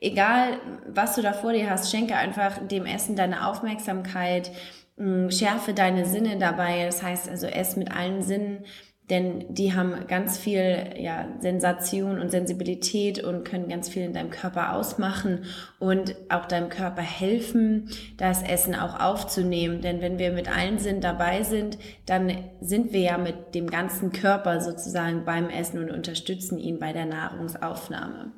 Egal, 0.00 0.58
was 0.88 1.14
du 1.14 1.22
da 1.22 1.32
vor 1.32 1.52
dir 1.52 1.70
hast, 1.70 1.88
schenke 1.92 2.16
einfach 2.16 2.66
dem 2.66 2.86
Essen 2.86 3.14
deine 3.14 3.46
Aufmerksamkeit, 3.46 4.50
mh, 4.96 5.30
schärfe 5.30 5.72
deine 5.72 6.04
Sinne 6.04 6.36
dabei. 6.36 6.84
Das 6.84 7.00
heißt 7.00 7.28
also, 7.28 7.46
ess 7.46 7.76
mit 7.76 7.92
allen 7.92 8.22
Sinnen 8.22 8.64
denn 9.10 9.44
die 9.48 9.74
haben 9.74 10.06
ganz 10.06 10.38
viel 10.38 10.94
ja, 10.96 11.26
Sensation 11.40 12.20
und 12.20 12.30
Sensibilität 12.30 13.22
und 13.22 13.44
können 13.44 13.68
ganz 13.68 13.88
viel 13.88 14.04
in 14.04 14.12
deinem 14.12 14.30
Körper 14.30 14.74
ausmachen 14.74 15.44
und 15.78 16.14
auch 16.28 16.46
deinem 16.46 16.68
Körper 16.68 17.02
helfen, 17.02 17.90
das 18.16 18.42
Essen 18.42 18.74
auch 18.74 19.00
aufzunehmen. 19.00 19.80
Denn 19.80 20.00
wenn 20.00 20.18
wir 20.18 20.32
mit 20.32 20.48
allen 20.48 20.78
Sinn 20.78 21.00
dabei 21.00 21.42
sind, 21.42 21.76
dann 22.06 22.32
sind 22.60 22.92
wir 22.92 23.00
ja 23.00 23.18
mit 23.18 23.54
dem 23.54 23.68
ganzen 23.68 24.12
Körper 24.12 24.60
sozusagen 24.60 25.24
beim 25.24 25.48
Essen 25.50 25.80
und 25.80 25.90
unterstützen 25.90 26.58
ihn 26.58 26.78
bei 26.78 26.92
der 26.92 27.06
Nahrungsaufnahme. 27.06 28.32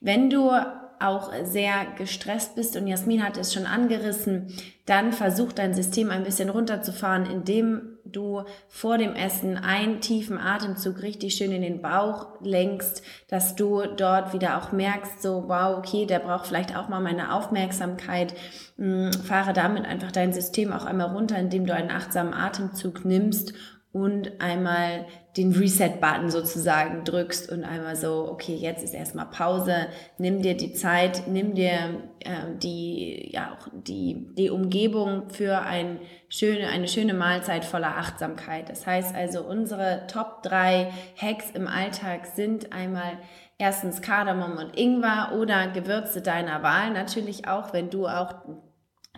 Wenn 0.00 0.30
du 0.30 0.50
auch 1.02 1.32
sehr 1.44 1.86
gestresst 1.96 2.54
bist 2.54 2.76
und 2.76 2.86
Jasmin 2.86 3.24
hat 3.24 3.36
es 3.36 3.52
schon 3.52 3.66
angerissen, 3.66 4.52
dann 4.86 5.12
versuch 5.12 5.52
dein 5.52 5.74
System 5.74 6.10
ein 6.10 6.24
bisschen 6.24 6.48
runterzufahren, 6.48 7.26
indem 7.26 7.98
du 8.04 8.42
vor 8.68 8.98
dem 8.98 9.14
Essen 9.14 9.56
einen 9.56 10.00
tiefen 10.00 10.38
Atemzug 10.38 11.02
richtig 11.02 11.34
schön 11.34 11.52
in 11.52 11.62
den 11.62 11.82
Bauch 11.82 12.40
lenkst, 12.40 13.02
dass 13.28 13.54
du 13.54 13.82
dort 13.96 14.32
wieder 14.32 14.58
auch 14.58 14.72
merkst, 14.72 15.22
so 15.22 15.44
wow, 15.46 15.78
okay, 15.78 16.06
der 16.06 16.18
braucht 16.18 16.46
vielleicht 16.46 16.76
auch 16.76 16.88
mal 16.88 17.00
meine 17.00 17.34
Aufmerksamkeit. 17.34 18.34
Hm, 18.76 19.12
fahre 19.12 19.52
damit 19.52 19.84
einfach 19.84 20.12
dein 20.12 20.32
System 20.32 20.72
auch 20.72 20.84
einmal 20.84 21.14
runter, 21.14 21.38
indem 21.38 21.66
du 21.66 21.74
einen 21.74 21.90
achtsamen 21.90 22.34
Atemzug 22.34 23.04
nimmst 23.04 23.54
und 23.92 24.40
einmal 24.40 25.06
den 25.36 25.52
Reset-Button 25.52 26.30
sozusagen 26.30 27.04
drückst 27.04 27.50
und 27.52 27.64
einmal 27.64 27.96
so, 27.96 28.28
okay, 28.30 28.54
jetzt 28.54 28.82
ist 28.82 28.94
erstmal 28.94 29.26
Pause, 29.26 29.86
nimm 30.18 30.42
dir 30.42 30.56
die 30.56 30.72
Zeit, 30.72 31.24
nimm 31.26 31.54
dir 31.54 32.00
äh, 32.20 32.54
die, 32.62 33.30
ja, 33.32 33.52
auch 33.52 33.68
die, 33.72 34.28
die 34.36 34.50
Umgebung 34.50 35.28
für 35.28 35.60
ein 35.60 35.98
schöne, 36.28 36.68
eine 36.68 36.88
schöne 36.88 37.14
Mahlzeit 37.14 37.64
voller 37.64 37.98
Achtsamkeit. 37.98 38.68
Das 38.68 38.86
heißt 38.86 39.14
also, 39.14 39.42
unsere 39.42 40.06
Top 40.06 40.42
3 40.42 40.90
Hacks 41.16 41.50
im 41.50 41.66
Alltag 41.66 42.26
sind 42.26 42.72
einmal 42.72 43.18
erstens 43.58 44.02
Kardamom 44.02 44.56
und 44.56 44.76
Ingwer 44.76 45.32
oder 45.38 45.68
Gewürze 45.68 46.22
deiner 46.22 46.62
Wahl. 46.62 46.90
Natürlich 46.90 47.46
auch, 47.46 47.72
wenn 47.72 47.90
du 47.90 48.06
auch 48.06 48.34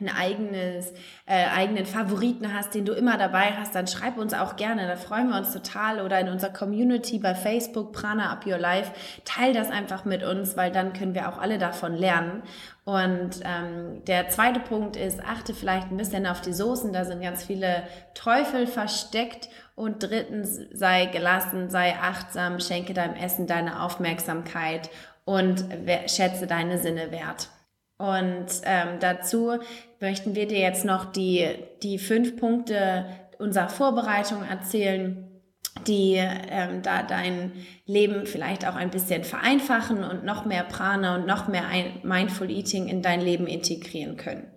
ein 0.00 0.08
eigenes, 0.08 0.90
äh, 1.24 1.46
eigenen 1.54 1.86
Favoriten 1.86 2.52
hast, 2.52 2.74
den 2.74 2.84
du 2.84 2.94
immer 2.94 3.16
dabei 3.16 3.52
hast, 3.52 3.76
dann 3.76 3.86
schreib 3.86 4.18
uns 4.18 4.34
auch 4.34 4.56
gerne. 4.56 4.88
Da 4.88 4.96
freuen 4.96 5.28
wir 5.28 5.38
uns 5.38 5.52
total. 5.52 6.00
Oder 6.00 6.18
in 6.18 6.28
unserer 6.28 6.52
Community 6.52 7.20
bei 7.20 7.36
Facebook, 7.36 7.92
Prana 7.92 8.32
Up 8.32 8.44
Your 8.44 8.58
Life. 8.58 8.90
Teil 9.24 9.52
das 9.52 9.70
einfach 9.70 10.04
mit 10.04 10.24
uns, 10.24 10.56
weil 10.56 10.72
dann 10.72 10.94
können 10.94 11.14
wir 11.14 11.28
auch 11.28 11.38
alle 11.38 11.58
davon 11.58 11.94
lernen. 11.94 12.42
Und 12.84 13.40
ähm, 13.44 14.04
der 14.06 14.28
zweite 14.30 14.58
Punkt 14.58 14.96
ist, 14.96 15.20
achte 15.24 15.54
vielleicht 15.54 15.92
ein 15.92 15.96
bisschen 15.96 16.26
auf 16.26 16.40
die 16.40 16.52
Soßen. 16.52 16.92
Da 16.92 17.04
sind 17.04 17.22
ganz 17.22 17.44
viele 17.44 17.84
Teufel 18.14 18.66
versteckt. 18.66 19.48
Und 19.76 20.02
drittens, 20.02 20.58
sei 20.72 21.06
gelassen, 21.06 21.70
sei 21.70 21.94
achtsam, 21.94 22.58
schenke 22.58 22.94
deinem 22.94 23.14
Essen 23.14 23.46
deine 23.46 23.80
Aufmerksamkeit 23.80 24.90
und 25.24 25.64
schätze 26.08 26.48
deine 26.48 26.78
Sinne 26.78 27.12
wert. 27.12 27.48
Und 28.04 28.46
ähm, 28.64 28.98
dazu 29.00 29.52
möchten 29.98 30.34
wir 30.34 30.46
dir 30.46 30.58
jetzt 30.58 30.84
noch 30.84 31.06
die, 31.06 31.48
die 31.82 31.98
fünf 31.98 32.36
Punkte 32.36 33.06
unserer 33.38 33.70
Vorbereitung 33.70 34.42
erzählen, 34.44 35.26
die 35.86 36.16
ähm, 36.16 36.82
da 36.82 37.02
dein 37.02 37.52
Leben 37.86 38.26
vielleicht 38.26 38.68
auch 38.68 38.74
ein 38.74 38.90
bisschen 38.90 39.24
vereinfachen 39.24 40.04
und 40.04 40.22
noch 40.22 40.44
mehr 40.44 40.64
Prana 40.64 41.14
und 41.14 41.26
noch 41.26 41.48
mehr 41.48 41.64
Mindful 42.02 42.50
Eating 42.50 42.88
in 42.88 43.00
dein 43.00 43.22
Leben 43.22 43.46
integrieren 43.46 44.18
können. 44.18 44.50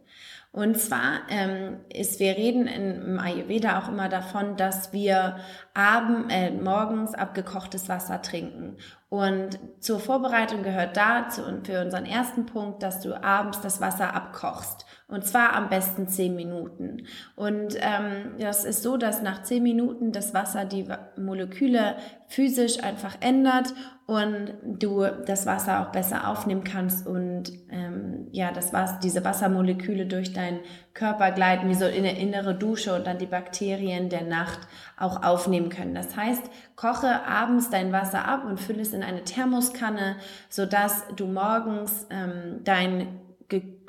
Und 0.52 0.78
zwar 0.78 1.22
ähm, 1.30 1.78
ist, 1.94 2.20
wir 2.20 2.36
reden 2.36 2.68
im 2.68 3.20
Ayurveda 3.20 3.80
auch 3.80 3.88
immer 3.90 4.10
davon, 4.10 4.58
dass 4.58 4.92
wir 4.92 5.38
abend, 5.74 6.32
äh, 6.32 6.52
morgens 6.52 7.14
abgekochtes 7.14 7.88
Wasser 7.88 8.22
trinken. 8.22 8.78
Und 9.10 9.58
zur 9.80 10.00
Vorbereitung 10.00 10.64
gehört 10.64 10.98
dazu 10.98 11.42
und 11.42 11.66
für 11.66 11.82
unseren 11.82 12.06
ersten 12.06 12.46
Punkt, 12.46 12.84
dass 12.84 13.00
du 13.00 13.14
abends 13.24 13.62
das 13.62 13.80
Wasser 13.80 14.14
abkochst. 14.14 14.86
Und 15.08 15.26
zwar 15.26 15.54
am 15.56 15.70
besten 15.70 16.10
zehn 16.10 16.36
Minuten. 16.36 17.08
Und 17.38 17.78
ähm, 17.80 18.34
das 18.38 18.66
ist 18.66 18.84
so, 18.84 18.98
dass 18.98 19.22
nach 19.22 19.44
zehn 19.44 19.64
Minuten 19.64 20.12
das 20.12 20.34
Wasser 20.34 20.66
die 20.66 20.86
Moleküle 21.18 21.96
physisch 22.28 22.84
einfach 22.84 23.16
ändert 23.22 23.74
und 24.08 24.56
du 24.64 25.06
das 25.26 25.46
Wasser 25.46 25.82
auch 25.82 25.94
besser 25.94 26.28
aufnehmen 26.28 26.66
kannst 26.66 27.08
und 27.08 27.52
ähm, 27.70 28.28
ja, 28.32 28.52
das 28.52 28.74
Wasser, 28.74 29.00
diese 29.02 29.24
Wassermoleküle 29.24 30.06
durch 30.06 30.34
deinen 30.34 30.60
Körper 30.98 31.32
gleiten, 31.32 31.70
wie 31.70 31.76
so 31.76 31.86
in 31.86 32.06
eine 32.06 32.20
innere 32.20 32.56
Dusche 32.56 32.96
und 32.96 33.06
dann 33.08 33.20
die 33.20 33.26
Bakterien 33.26 34.10
der 34.10 34.24
Nacht 34.24 34.60
auch 34.98 35.24
aufnehmen 35.24 35.70
können. 35.70 35.94
Das 35.94 36.16
heißt, 36.16 36.44
koche 36.76 37.26
abends 37.26 37.70
dein 37.70 37.92
Wasser 37.92 38.28
ab 38.28 38.46
und 38.46 38.60
fülle 38.60 38.82
es 38.82 38.94
in 38.94 39.04
eine 39.04 39.24
Thermoskanne, 39.24 40.18
sodass 40.50 41.06
du 41.16 41.28
morgens 41.28 42.08
ähm, 42.10 42.62
dein 42.64 43.20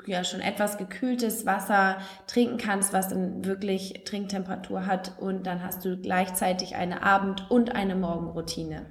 ja 0.05 0.23
schon 0.23 0.41
etwas 0.41 0.77
gekühltes 0.77 1.45
Wasser 1.45 1.97
trinken 2.25 2.57
kannst, 2.57 2.93
was 2.93 3.09
dann 3.09 3.45
wirklich 3.45 4.01
Trinktemperatur 4.05 4.85
hat 4.85 5.13
und 5.19 5.45
dann 5.45 5.63
hast 5.63 5.85
du 5.85 5.97
gleichzeitig 5.97 6.75
eine 6.75 7.03
Abend- 7.03 7.49
und 7.51 7.75
eine 7.75 7.95
Morgenroutine. 7.95 8.85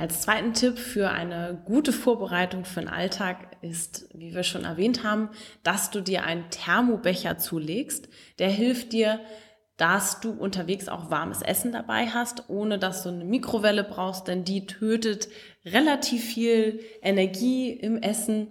Als 0.00 0.22
zweiten 0.22 0.54
Tipp 0.54 0.78
für 0.78 1.10
eine 1.10 1.60
gute 1.66 1.92
Vorbereitung 1.92 2.64
für 2.64 2.80
den 2.80 2.88
Alltag 2.88 3.58
ist, 3.60 4.08
wie 4.14 4.34
wir 4.34 4.44
schon 4.44 4.64
erwähnt 4.64 5.04
haben, 5.04 5.28
dass 5.62 5.90
du 5.90 6.00
dir 6.00 6.24
einen 6.24 6.48
Thermobecher 6.48 7.36
zulegst. 7.36 8.08
Der 8.38 8.48
hilft 8.48 8.94
dir, 8.94 9.20
dass 9.76 10.20
du 10.20 10.30
unterwegs 10.30 10.88
auch 10.88 11.10
warmes 11.10 11.42
Essen 11.42 11.72
dabei 11.72 12.06
hast, 12.06 12.48
ohne 12.48 12.78
dass 12.78 13.02
du 13.02 13.10
eine 13.10 13.26
Mikrowelle 13.26 13.84
brauchst, 13.84 14.26
denn 14.26 14.42
die 14.42 14.64
tötet 14.64 15.28
relativ 15.66 16.24
viel 16.24 16.80
Energie 17.02 17.70
im 17.70 17.98
Essen 17.98 18.48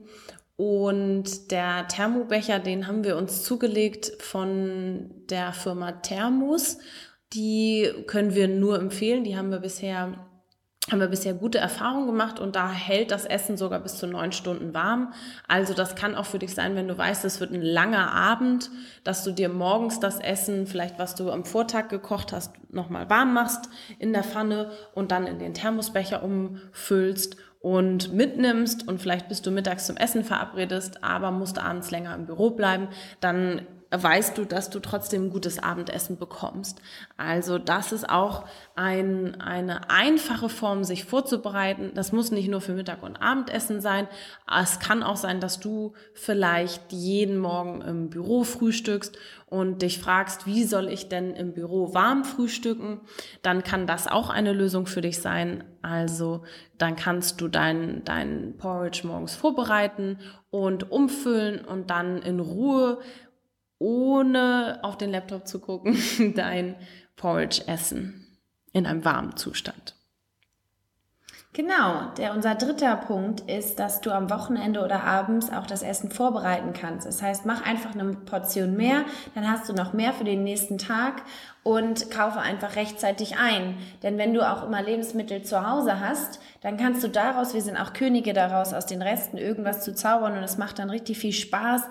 und 0.56 1.50
der 1.50 1.88
Thermobecher, 1.88 2.60
den 2.60 2.86
haben 2.86 3.04
wir 3.04 3.18
uns 3.18 3.42
zugelegt 3.42 4.12
von 4.20 5.10
der 5.32 5.54
Firma 5.54 5.94
Thermos. 5.94 6.78
Die 7.34 7.90
können 8.06 8.36
wir 8.36 8.48
nur 8.48 8.78
empfehlen. 8.78 9.24
Die 9.24 9.36
haben 9.36 9.50
wir 9.50 9.60
bisher 9.60 10.29
haben 10.92 11.00
wir 11.00 11.08
bisher 11.08 11.34
gute 11.34 11.58
Erfahrungen 11.58 12.08
gemacht 12.08 12.40
und 12.40 12.56
da 12.56 12.72
hält 12.72 13.12
das 13.12 13.26
Essen 13.26 13.58
sogar 13.58 13.80
bis 13.80 13.98
zu 13.98 14.08
neun 14.08 14.32
Stunden 14.32 14.74
warm. 14.74 15.14
Also 15.48 15.74
das 15.74 15.96
kann 15.96 16.16
auch 16.16 16.26
für 16.26 16.40
dich 16.40 16.54
sein, 16.54 16.76
wenn 16.76 16.88
du 16.88 16.98
weißt, 16.98 17.26
es 17.26 17.40
wird 17.40 17.52
ein 17.52 17.62
langer 17.62 18.12
Abend, 18.12 18.70
dass 19.04 19.24
du 19.24 19.32
dir 19.32 19.50
morgens 19.50 20.00
das 20.00 20.20
Essen, 20.20 20.68
vielleicht 20.68 21.00
was 21.00 21.16
du 21.16 21.32
am 21.32 21.46
Vortag 21.46 21.90
gekocht 21.90 22.34
hast, 22.34 22.54
nochmal 22.72 23.10
warm 23.10 23.34
machst 23.34 23.70
in 24.00 24.14
der 24.14 24.24
Pfanne 24.24 24.72
und 24.94 25.12
dann 25.12 25.28
in 25.28 25.40
den 25.40 25.54
Thermosbecher 25.54 26.24
umfüllst 26.24 27.38
und 27.60 28.14
mitnimmst 28.14 28.88
und 28.88 29.02
vielleicht 29.02 29.28
bist 29.28 29.46
du 29.46 29.52
mittags 29.52 29.86
zum 29.86 29.98
Essen 29.98 30.24
verabredest, 30.24 31.04
aber 31.04 31.32
musst 31.32 31.60
abends 31.60 31.92
länger 31.92 32.16
im 32.16 32.26
Büro 32.26 32.52
bleiben, 32.52 32.88
dann 33.20 33.68
weißt 33.92 34.38
du, 34.38 34.46
dass 34.46 34.70
du 34.70 34.80
trotzdem 34.80 35.26
ein 35.26 35.30
gutes 35.30 35.60
Abendessen 35.60 36.18
bekommst. 36.18 36.82
Also 37.18 37.58
das 37.58 37.92
ist 37.92 38.10
auch 38.10 38.46
ein, 38.76 39.42
eine 39.42 39.90
einfache 39.90 40.50
Form, 40.50 40.84
sich 40.84 41.06
vorzubereiten. 41.06 41.92
Das 41.96 42.12
muss 42.12 42.32
nicht 42.32 42.50
nur 42.50 42.62
für 42.62 42.74
Mittag 42.74 43.02
und 43.02 43.18
Abendessen 43.18 43.82
sein. 43.82 44.08
Es 44.60 44.80
kann 44.80 45.02
auch 45.02 45.18
sein, 45.18 45.40
dass 45.40 45.60
du 45.60 45.94
vielleicht 46.14 46.92
jeden 46.92 47.40
Morgen 47.40 47.82
im 47.82 48.10
Büro 48.10 48.44
frühstückst 48.44 49.18
und 49.48 49.82
dich 49.82 49.98
fragst, 49.98 50.46
wie 50.46 50.64
soll 50.64 50.90
ich 50.90 51.10
denn 51.10 51.34
im 51.34 51.54
Büro 51.54 51.96
warm 51.96 52.24
frühstücken? 52.24 53.02
Dann 53.42 53.64
kann 53.64 53.88
das 53.88 54.08
auch 54.08 54.30
eine 54.30 54.54
Lösung 54.54 54.86
für 54.86 55.02
dich 55.02 55.20
sein. 55.20 55.64
Also 55.82 56.44
dann 56.78 56.96
kannst 56.96 57.42
du 57.42 57.48
dein, 57.48 58.04
dein 58.06 58.56
Porridge 58.58 59.08
morgens 59.08 59.34
vorbereiten 59.34 60.20
und 60.52 60.92
umfüllen 60.92 61.66
und 61.66 61.90
dann 61.90 62.22
in 62.22 62.40
Ruhe 62.40 63.00
ohne 63.80 64.80
auf 64.84 64.98
den 64.98 65.12
Laptop 65.12 65.48
zu 65.48 65.60
gucken, 65.60 65.98
dein 66.36 66.76
Porridge 67.16 67.64
essen 67.68 68.28
in 68.72 68.86
einem 68.86 69.04
warmen 69.04 69.36
Zustand. 69.36 69.96
Genau, 71.52 72.12
der, 72.16 72.36
unser 72.36 72.54
dritter 72.54 72.96
Punkt 72.96 73.42
ist, 73.42 73.80
dass 73.80 74.02
du 74.02 74.12
am 74.12 74.30
Wochenende 74.30 74.84
oder 74.84 75.04
abends 75.04 75.52
auch 75.52 75.66
das 75.66 75.82
Essen 75.82 76.12
vorbereiten 76.12 76.74
kannst. 76.74 77.08
Das 77.08 77.24
heißt, 77.24 77.48
mach 77.48 77.66
einfach 77.66 77.96
eine 77.96 78.14
Portion 78.14 78.78
mehr, 78.78 79.04
dann 79.34 79.50
hast 79.50 79.68
du 79.68 79.74
noch 79.74 79.92
mehr 79.92 80.14
für 80.14 80.24
den 80.24 80.44
nächsten 80.44 80.78
Tag 80.78 81.24
und 81.64 82.12
kaufe 82.12 82.40
einfach 82.40 82.76
rechtzeitig 82.76 83.38
ein. 83.40 83.78
Denn 84.04 84.20
wenn 84.20 84.36
du 84.36 84.48
auch 84.48 84.64
immer 84.64 84.84
Lebensmittel 84.84 85.42
zu 85.42 85.68
Hause 85.68 86.00
hast, 86.00 86.40
dann 86.62 86.78
kannst 86.78 87.04
du 87.04 87.08
daraus, 87.08 87.56
wir 87.56 87.64
sind 87.64 87.78
auch 87.78 87.94
Könige 87.94 88.34
daraus, 88.34 88.72
aus 88.72 88.86
den 88.86 89.02
Resten 89.02 89.38
irgendwas 89.38 89.84
zu 89.84 89.96
zaubern 89.96 90.38
und 90.38 90.44
es 90.44 90.60
macht 90.60 90.78
dann 90.78 90.92
richtig 90.92 91.18
viel 91.18 91.34
Spaß 91.34 91.82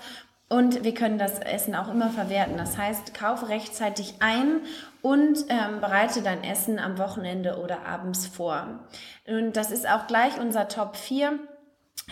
und 0.48 0.82
wir 0.82 0.94
können 0.94 1.18
das 1.18 1.38
Essen 1.40 1.74
auch 1.74 1.88
immer 1.88 2.08
verwerten. 2.08 2.56
Das 2.56 2.78
heißt, 2.78 3.12
kaufe 3.12 3.48
rechtzeitig 3.48 4.14
ein 4.20 4.62
und 5.02 5.44
ähm, 5.48 5.80
bereite 5.80 6.22
dein 6.22 6.42
Essen 6.42 6.78
am 6.78 6.98
Wochenende 6.98 7.58
oder 7.62 7.86
abends 7.86 8.26
vor. 8.26 8.80
Und 9.26 9.56
das 9.56 9.70
ist 9.70 9.88
auch 9.88 10.06
gleich 10.06 10.40
unser 10.40 10.68
Top 10.68 10.96
4. 10.96 11.38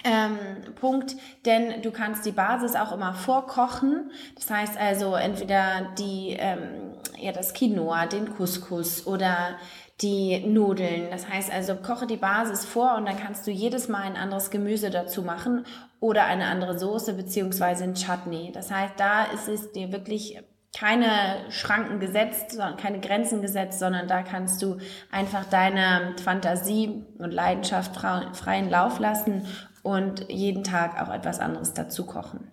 Ähm, 0.04 0.36
Punkt, 0.78 1.16
denn 1.46 1.80
du 1.80 1.90
kannst 1.90 2.26
die 2.26 2.32
Basis 2.32 2.76
auch 2.76 2.92
immer 2.92 3.14
vorkochen. 3.14 4.10
Das 4.34 4.50
heißt 4.50 4.76
also 4.76 5.14
entweder 5.14 5.94
die, 5.98 6.36
ähm, 6.38 6.92
ja, 7.16 7.32
das 7.32 7.54
Quinoa, 7.54 8.04
den 8.04 8.34
Couscous 8.36 9.06
oder 9.06 9.56
die 10.02 10.40
Nudeln. 10.46 11.10
Das 11.10 11.28
heißt 11.28 11.50
also, 11.50 11.76
koche 11.76 12.06
die 12.06 12.16
Basis 12.16 12.64
vor 12.64 12.96
und 12.96 13.06
dann 13.06 13.18
kannst 13.18 13.46
du 13.46 13.50
jedes 13.50 13.88
Mal 13.88 14.02
ein 14.02 14.16
anderes 14.16 14.50
Gemüse 14.50 14.90
dazu 14.90 15.22
machen 15.22 15.64
oder 16.00 16.24
eine 16.24 16.46
andere 16.46 16.78
Soße 16.78 17.14
beziehungsweise 17.14 17.84
ein 17.84 17.94
Chutney. 17.94 18.52
Das 18.52 18.70
heißt, 18.70 18.94
da 18.98 19.24
ist 19.24 19.48
es 19.48 19.72
dir 19.72 19.92
wirklich 19.92 20.38
keine 20.76 21.46
Schranken 21.48 22.00
gesetzt, 22.00 22.58
keine 22.76 23.00
Grenzen 23.00 23.40
gesetzt, 23.40 23.78
sondern 23.78 24.08
da 24.08 24.22
kannst 24.22 24.60
du 24.60 24.76
einfach 25.10 25.46
deine 25.46 26.14
Fantasie 26.22 27.06
und 27.18 27.30
Leidenschaft 27.32 27.96
freien 27.96 28.68
Lauf 28.68 28.98
lassen 28.98 29.46
und 29.82 30.30
jeden 30.30 30.64
Tag 30.64 31.00
auch 31.00 31.12
etwas 31.12 31.40
anderes 31.40 31.72
dazu 31.72 32.04
kochen. 32.04 32.50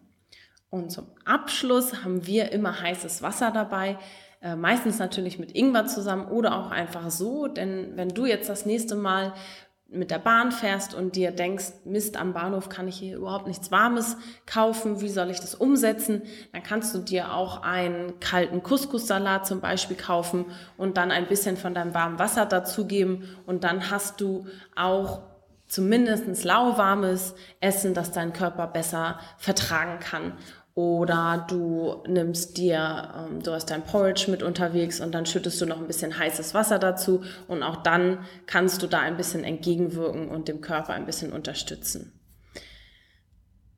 Und 0.69 0.91
zum 0.91 1.07
Abschluss 1.25 2.03
haben 2.03 2.25
wir 2.25 2.51
immer 2.51 2.81
heißes 2.81 3.21
Wasser 3.21 3.51
dabei. 3.51 3.97
Äh, 4.43 4.57
meistens 4.57 4.99
natürlich 4.99 5.39
mit 5.39 5.55
Ingwer 5.55 5.85
zusammen 5.85 6.27
oder 6.27 6.59
auch 6.59 6.69
einfach 6.69 7.09
so, 7.09 7.47
denn 7.47 7.95
wenn 7.95 8.09
du 8.09 8.25
jetzt 8.25 8.49
das 8.49 8.65
nächste 8.65 8.95
Mal 8.97 9.33
mit 9.87 10.11
der 10.11 10.19
Bahn 10.19 10.51
fährst 10.51 10.93
und 10.93 11.15
dir 11.15 11.31
denkst, 11.31 11.85
Mist, 11.85 12.17
am 12.17 12.33
Bahnhof 12.33 12.67
kann 12.67 12.89
ich 12.89 12.97
hier 12.97 13.15
überhaupt 13.15 13.47
nichts 13.47 13.71
Warmes 13.71 14.17
kaufen, 14.45 14.99
wie 14.99 15.07
soll 15.07 15.29
ich 15.29 15.39
das 15.39 15.55
umsetzen? 15.55 16.23
Dann 16.51 16.61
kannst 16.61 16.93
du 16.93 16.99
dir 16.99 17.33
auch 17.33 17.61
einen 17.61 18.19
kalten 18.19 18.63
Couscous-Salat 18.63 19.47
zum 19.47 19.61
Beispiel 19.61 19.95
kaufen 19.95 20.45
und 20.77 20.97
dann 20.97 21.11
ein 21.11 21.27
bisschen 21.27 21.55
von 21.55 21.73
deinem 21.73 21.93
warmen 21.93 22.19
Wasser 22.19 22.45
dazugeben 22.45 23.23
und 23.45 23.63
dann 23.63 23.91
hast 23.91 24.19
du 24.19 24.47
auch 24.75 25.21
zumindest 25.67 26.43
lauwarmes 26.43 27.35
Essen, 27.61 27.93
das 27.93 28.11
dein 28.11 28.33
Körper 28.33 28.67
besser 28.67 29.19
vertragen 29.37 29.99
kann. 29.99 30.33
Oder 30.75 31.45
du 31.47 32.01
nimmst 32.07 32.57
dir, 32.57 33.13
ähm, 33.15 33.43
du 33.43 33.51
hast 33.51 33.69
dein 33.69 33.83
Porridge 33.83 34.31
mit 34.31 34.41
unterwegs 34.41 35.01
und 35.01 35.13
dann 35.13 35.27
schüttest 35.27 35.61
du 35.61 35.67
noch 35.67 35.79
ein 35.79 35.85
bisschen 35.85 36.17
heißes 36.17 36.55
Wasser 36.55 36.79
dazu 36.79 37.23
und 37.47 37.61
auch 37.61 37.83
dann 37.83 38.25
kannst 38.47 38.81
du 38.81 38.87
da 38.87 38.99
ein 38.99 39.15
bisschen 39.15 39.43
entgegenwirken 39.43 40.29
und 40.29 40.47
dem 40.47 40.61
Körper 40.61 40.93
ein 40.93 41.05
bisschen 41.05 41.31
unterstützen. 41.31 42.19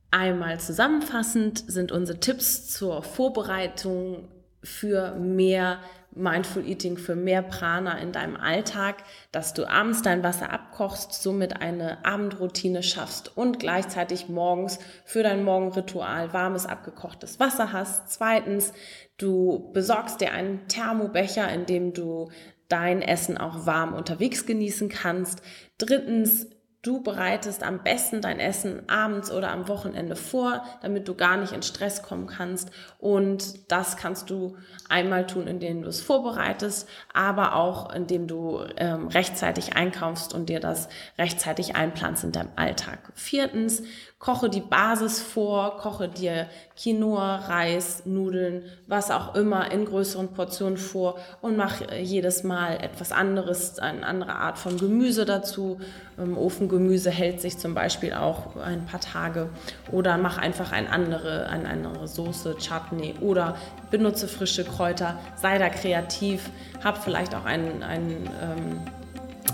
Einmal 0.09 0.61
zusammenfassend 0.61 1.65
sind 1.67 1.91
unsere 1.91 2.21
Tipps 2.21 2.69
zur 2.69 3.03
Vorbereitung 3.03 4.29
für 4.63 5.15
mehr 5.15 5.79
Mindful 6.15 6.67
Eating 6.67 6.97
für 6.97 7.15
mehr 7.15 7.41
Prana 7.41 7.97
in 7.99 8.11
deinem 8.11 8.35
Alltag, 8.35 9.03
dass 9.31 9.53
du 9.53 9.69
abends 9.69 10.01
dein 10.01 10.23
Wasser 10.23 10.51
abkochst, 10.51 11.13
somit 11.13 11.61
eine 11.61 12.03
Abendroutine 12.05 12.83
schaffst 12.83 13.37
und 13.37 13.59
gleichzeitig 13.59 14.29
morgens 14.29 14.79
für 15.03 15.23
dein 15.23 15.43
Morgenritual 15.43 16.33
warmes 16.33 16.65
abgekochtes 16.65 17.39
Wasser 17.39 17.73
hast. 17.73 18.09
Zweitens, 18.09 18.73
du 19.17 19.71
besorgst 19.73 20.21
dir 20.21 20.31
einen 20.31 20.67
Thermobecher, 20.67 21.51
in 21.51 21.65
dem 21.65 21.93
du 21.93 22.29
dein 22.69 23.01
Essen 23.01 23.37
auch 23.37 23.65
warm 23.65 23.93
unterwegs 23.93 24.45
genießen 24.45 24.89
kannst. 24.89 25.41
Drittens, 25.77 26.47
Du 26.85 27.01
bereitest 27.01 27.63
am 27.63 27.81
besten 27.81 28.21
dein 28.21 28.39
Essen 28.39 28.87
abends 28.87 29.31
oder 29.31 29.51
am 29.51 29.67
Wochenende 29.67 30.15
vor, 30.15 30.63
damit 30.83 31.07
du 31.07 31.15
gar 31.15 31.35
nicht 31.35 31.51
in 31.51 31.63
Stress 31.63 32.03
kommen 32.03 32.27
kannst. 32.27 32.69
Und 32.99 33.71
das 33.71 33.97
kannst 33.97 34.29
du 34.29 34.55
einmal 34.87 35.25
tun, 35.25 35.47
indem 35.47 35.81
du 35.81 35.89
es 35.89 36.01
vorbereitest, 36.01 36.87
aber 37.11 37.55
auch 37.55 37.91
indem 37.91 38.27
du 38.27 38.59
ähm, 38.77 39.07
rechtzeitig 39.07 39.75
einkaufst 39.75 40.31
und 40.31 40.47
dir 40.47 40.59
das 40.59 40.87
rechtzeitig 41.17 41.75
einplanst 41.75 42.23
in 42.23 42.31
deinem 42.31 42.51
Alltag. 42.55 42.99
Viertens, 43.15 43.81
koche 44.25 44.49
die 44.49 44.61
Basis 44.61 45.21
vor, 45.21 45.77
koche 45.77 46.07
dir 46.07 46.47
Quinoa, 46.75 47.35
Reis, 47.47 48.07
Nudeln, 48.07 48.63
was 48.87 49.11
auch 49.11 49.35
immer 49.35 49.71
in 49.71 49.85
größeren 49.85 50.29
Portionen 50.29 50.77
vor 50.77 51.19
und 51.41 51.57
mach 51.57 51.81
äh, 51.81 52.01
jedes 52.01 52.43
Mal 52.43 52.77
etwas 52.81 53.11
anderes, 53.11 53.77
eine 53.77 54.03
andere 54.03 54.33
Art 54.33 54.57
von 54.57 54.79
Gemüse 54.79 55.25
dazu. 55.25 55.79
Ähm, 56.17 56.39
Ofengemüse 56.39 57.11
hält 57.11 57.39
sich 57.39 57.59
zum 57.59 57.75
Beispiel 57.75 58.13
auch 58.13 58.55
ein 58.55 58.87
paar 58.87 58.99
Tage 58.99 59.49
oder 59.91 60.17
mach 60.17 60.39
einfach 60.39 60.71
eine 60.71 60.89
andere, 60.89 61.45
eine 61.49 61.69
andere 61.69 62.07
Soße, 62.07 62.55
Chutney 62.57 63.13
oder 63.21 63.55
benutze 63.91 64.27
frische 64.27 64.63
Kräuter, 64.63 65.19
sei 65.35 65.59
da 65.59 65.69
kreativ, 65.69 66.49
hab 66.83 67.03
vielleicht 67.03 67.35
auch 67.35 67.45
ein, 67.45 67.83
ein 67.83 68.09
ähm, 68.41 68.81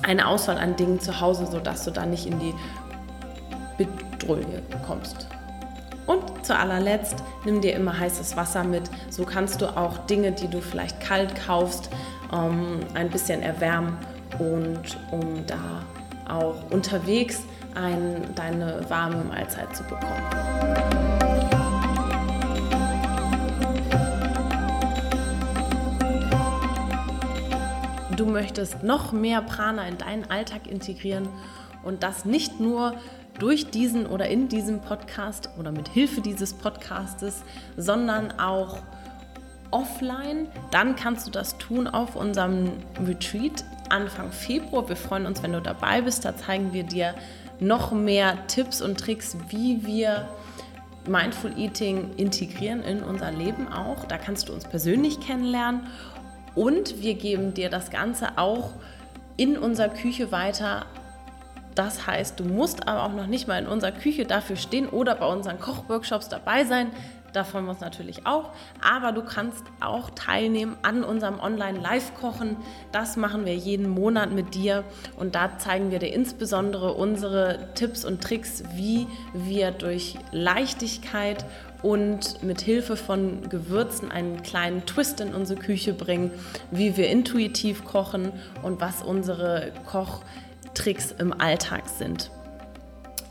eine 0.04 0.28
Auswahl 0.28 0.58
an 0.58 0.78
Dingen 0.78 1.02
zu 1.02 1.20
Hause, 1.20 1.46
sodass 1.46 1.84
du 1.84 1.92
da 1.92 2.06
nicht 2.06 2.26
in 2.26 2.40
die 2.40 2.54
Bedrulle 4.22 4.62
kommst. 4.86 5.28
Und 6.08 6.46
zu 6.46 6.58
allerletzt, 6.58 7.24
nimm 7.46 7.62
dir 7.62 7.76
immer 7.76 7.98
heißes 7.98 8.36
Wasser 8.36 8.64
mit. 8.64 8.84
So 9.10 9.24
kannst 9.24 9.62
du 9.62 9.68
auch 9.78 9.98
Dinge, 10.08 10.32
die 10.32 10.48
du 10.48 10.62
vielleicht 10.62 11.00
kalt 11.00 11.36
kaufst, 11.36 11.90
ähm, 12.34 12.80
ein 12.94 13.10
bisschen 13.10 13.42
erwärmen 13.42 13.98
und 14.40 14.98
um 15.12 15.46
da 15.46 15.84
auch 16.28 16.56
unterwegs 16.72 17.44
ein, 17.76 18.34
deine 18.36 18.90
warme 18.90 19.24
Mahlzeit 19.24 19.76
zu 19.76 19.84
bekommen. 19.84 20.24
Du 28.18 28.26
möchtest 28.26 28.84
noch 28.84 29.14
mehr 29.14 29.42
Prana 29.42 29.88
in 29.88 29.98
deinen 29.98 30.30
Alltag 30.30 30.68
integrieren 30.68 31.30
und 31.84 32.04
das 32.04 32.26
nicht 32.26 32.60
nur 32.60 32.94
durch 33.40 33.70
diesen 33.72 34.06
oder 34.06 34.28
in 34.28 34.48
diesem 34.48 34.82
Podcast 34.82 35.50
oder 35.58 35.72
mit 35.72 35.88
Hilfe 35.88 36.22
dieses 36.22 36.54
Podcastes, 36.54 37.44
sondern 37.78 38.40
auch 38.40 38.80
offline, 39.72 40.48
dann 40.70 40.96
kannst 40.96 41.28
du 41.28 41.32
das 41.32 41.58
tun 41.58 41.88
auf 41.88 42.16
unserem 42.16 42.72
Retreat 43.06 43.64
Anfang 43.90 44.32
Februar. 44.32 44.88
Wir 44.88 44.96
freuen 44.96 45.26
uns, 45.26 45.42
wenn 45.44 45.54
du 45.54 45.62
dabei 45.62 46.02
bist. 46.02 46.24
Da 46.26 46.36
zeigen 46.36 46.74
wir 46.74 46.84
dir 46.84 47.16
noch 47.60 47.92
mehr 47.92 48.38
Tipps 48.48 48.82
und 48.82 49.00
Tricks, 49.00 49.38
wie 49.50 49.86
wir 49.86 50.28
Mindful 51.08 51.58
Eating 51.58 52.12
integrieren 52.18 52.84
in 52.84 53.04
unser 53.04 53.32
Leben 53.32 53.68
auch. 53.72 54.06
Da 54.06 54.18
kannst 54.18 54.50
du 54.50 54.54
uns 54.54 54.66
persönlich 54.66 55.20
kennenlernen 55.20 55.88
und 56.54 57.02
wir 57.02 57.16
geben 57.16 57.54
dir 57.54 57.70
das 57.70 57.90
Ganze 57.90 58.38
auch 58.38 58.72
in 59.38 59.58
unserer 59.58 59.90
Küche 59.90 60.32
weiter 60.32 60.86
das 61.76 62.06
heißt, 62.08 62.40
du 62.40 62.44
musst 62.44 62.88
aber 62.88 63.04
auch 63.04 63.14
noch 63.14 63.28
nicht 63.28 63.48
mal 63.48 63.60
in 63.60 63.68
unserer 63.68 63.92
Küche 63.92 64.26
dafür 64.26 64.56
stehen 64.56 64.88
oder 64.90 65.16
bei 65.16 65.26
unseren 65.26 65.60
Kochworkshops 65.60 66.30
dabei 66.30 66.66
sein. 66.66 66.92
Da 67.34 67.46
freuen 67.46 67.66
wir 67.66 67.72
uns 67.72 67.80
natürlich 67.80 68.26
auch. 68.28 68.50
Aber 68.82 69.14
du 69.14 69.24
kannst 69.24 69.64
auch 69.80 70.10
teilnehmen 70.10 70.76
an 70.82 71.04
unserem 71.04 71.40
Online-Live-Kochen. 71.40 72.58
Das 72.92 73.16
machen 73.16 73.46
wir 73.46 73.56
jeden 73.56 73.88
Monat 73.88 74.32
mit 74.32 74.54
dir. 74.54 74.84
Und 75.18 75.36
da 75.36 75.58
zeigen 75.58 75.92
wir 75.92 76.00
dir 76.00 76.14
insbesondere 76.14 76.94
unsere 76.94 77.70
Tipps 77.74 78.04
und 78.04 78.22
Tricks, 78.22 78.64
wie 78.76 79.08
wir 79.34 79.72
durch 79.72 80.16
Leichtigkeit 80.32 81.46
und 81.82 82.44
mit 82.44 82.62
Hilfe 82.62 82.96
von 82.96 83.50
Gewürzen 83.50 84.12
einen 84.12 84.44
kleinen 84.44 84.86
Twist 84.86 85.20
in 85.20 85.34
unsere 85.34 85.60
Küche 85.60 85.94
bringen, 85.94 86.32
wie 86.70 86.96
wir 86.98 87.10
intuitiv 87.10 87.86
kochen 87.86 88.34
und 88.62 88.82
was 88.82 89.02
unsere 89.02 89.72
Koch 89.90 90.22
Tricks 90.74 91.14
im 91.18 91.34
Alltag 91.40 91.84
sind. 91.88 92.32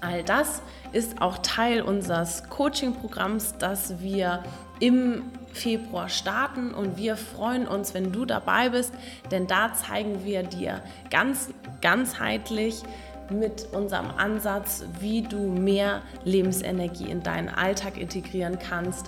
All 0.01 0.23
das 0.23 0.63
ist 0.93 1.21
auch 1.21 1.39
Teil 1.39 1.83
unseres 1.83 2.45
Coaching-Programms, 2.49 3.55
das 3.59 4.01
wir 4.01 4.43
im 4.81 5.23
Februar 5.53 6.09
starten 6.09 6.73
und 6.73 6.97
wir 6.97 7.17
freuen 7.17 7.69
uns, 7.69 7.93
wenn 7.93 8.13
du 8.13 8.25
dabei 8.25 8.71
bist, 8.71 8.93
denn 9.31 9.47
da 9.47 9.75
zeigen 9.75 10.25
wir 10.25 10.43
dir 10.43 10.83
ganz 11.11 11.51
ganzheitlich 11.83 12.83
mit 13.31 13.69
unserem 13.73 14.11
Ansatz, 14.11 14.85
wie 14.99 15.23
du 15.23 15.39
mehr 15.39 16.03
Lebensenergie 16.25 17.11
in 17.11 17.23
deinen 17.23 17.49
Alltag 17.49 17.97
integrieren 17.97 18.59
kannst 18.59 19.07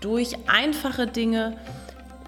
durch 0.00 0.36
einfache 0.48 1.06
Dinge 1.06 1.56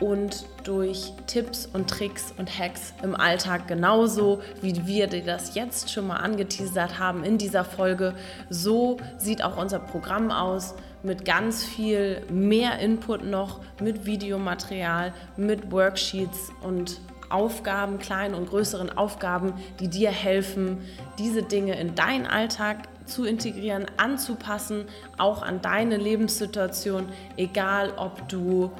und 0.00 0.46
durch 0.64 1.12
Tipps 1.26 1.66
und 1.72 1.88
Tricks 1.88 2.34
und 2.36 2.58
Hacks 2.58 2.94
im 3.02 3.14
Alltag 3.14 3.68
genauso, 3.68 4.40
wie 4.60 4.86
wir 4.86 5.06
dir 5.06 5.24
das 5.24 5.54
jetzt 5.54 5.90
schon 5.90 6.06
mal 6.06 6.16
angeteasert 6.16 6.98
haben 6.98 7.22
in 7.24 7.38
dieser 7.38 7.64
Folge. 7.64 8.14
So 8.50 8.96
sieht 9.18 9.42
auch 9.44 9.56
unser 9.56 9.78
Programm 9.78 10.30
aus 10.30 10.74
mit 11.02 11.24
ganz 11.24 11.64
viel 11.64 12.22
mehr 12.30 12.78
Input 12.78 13.24
noch, 13.24 13.60
mit 13.80 14.06
Videomaterial, 14.06 15.12
mit 15.36 15.70
Worksheets 15.70 16.50
und 16.62 17.00
Aufgaben, 17.28 17.98
kleinen 17.98 18.34
und 18.34 18.48
größeren 18.48 18.96
Aufgaben, 18.96 19.54
die 19.80 19.88
dir 19.88 20.10
helfen, 20.10 20.78
diese 21.18 21.42
Dinge 21.42 21.78
in 21.78 21.94
deinen 21.94 22.26
Alltag 22.26 22.88
zu 23.06 23.24
integrieren, 23.24 23.86
anzupassen, 23.96 24.86
auch 25.18 25.42
an 25.42 25.60
deine 25.60 25.96
Lebenssituation, 25.96 27.08
egal 27.36 27.92
ob 27.96 28.28
du 28.28 28.70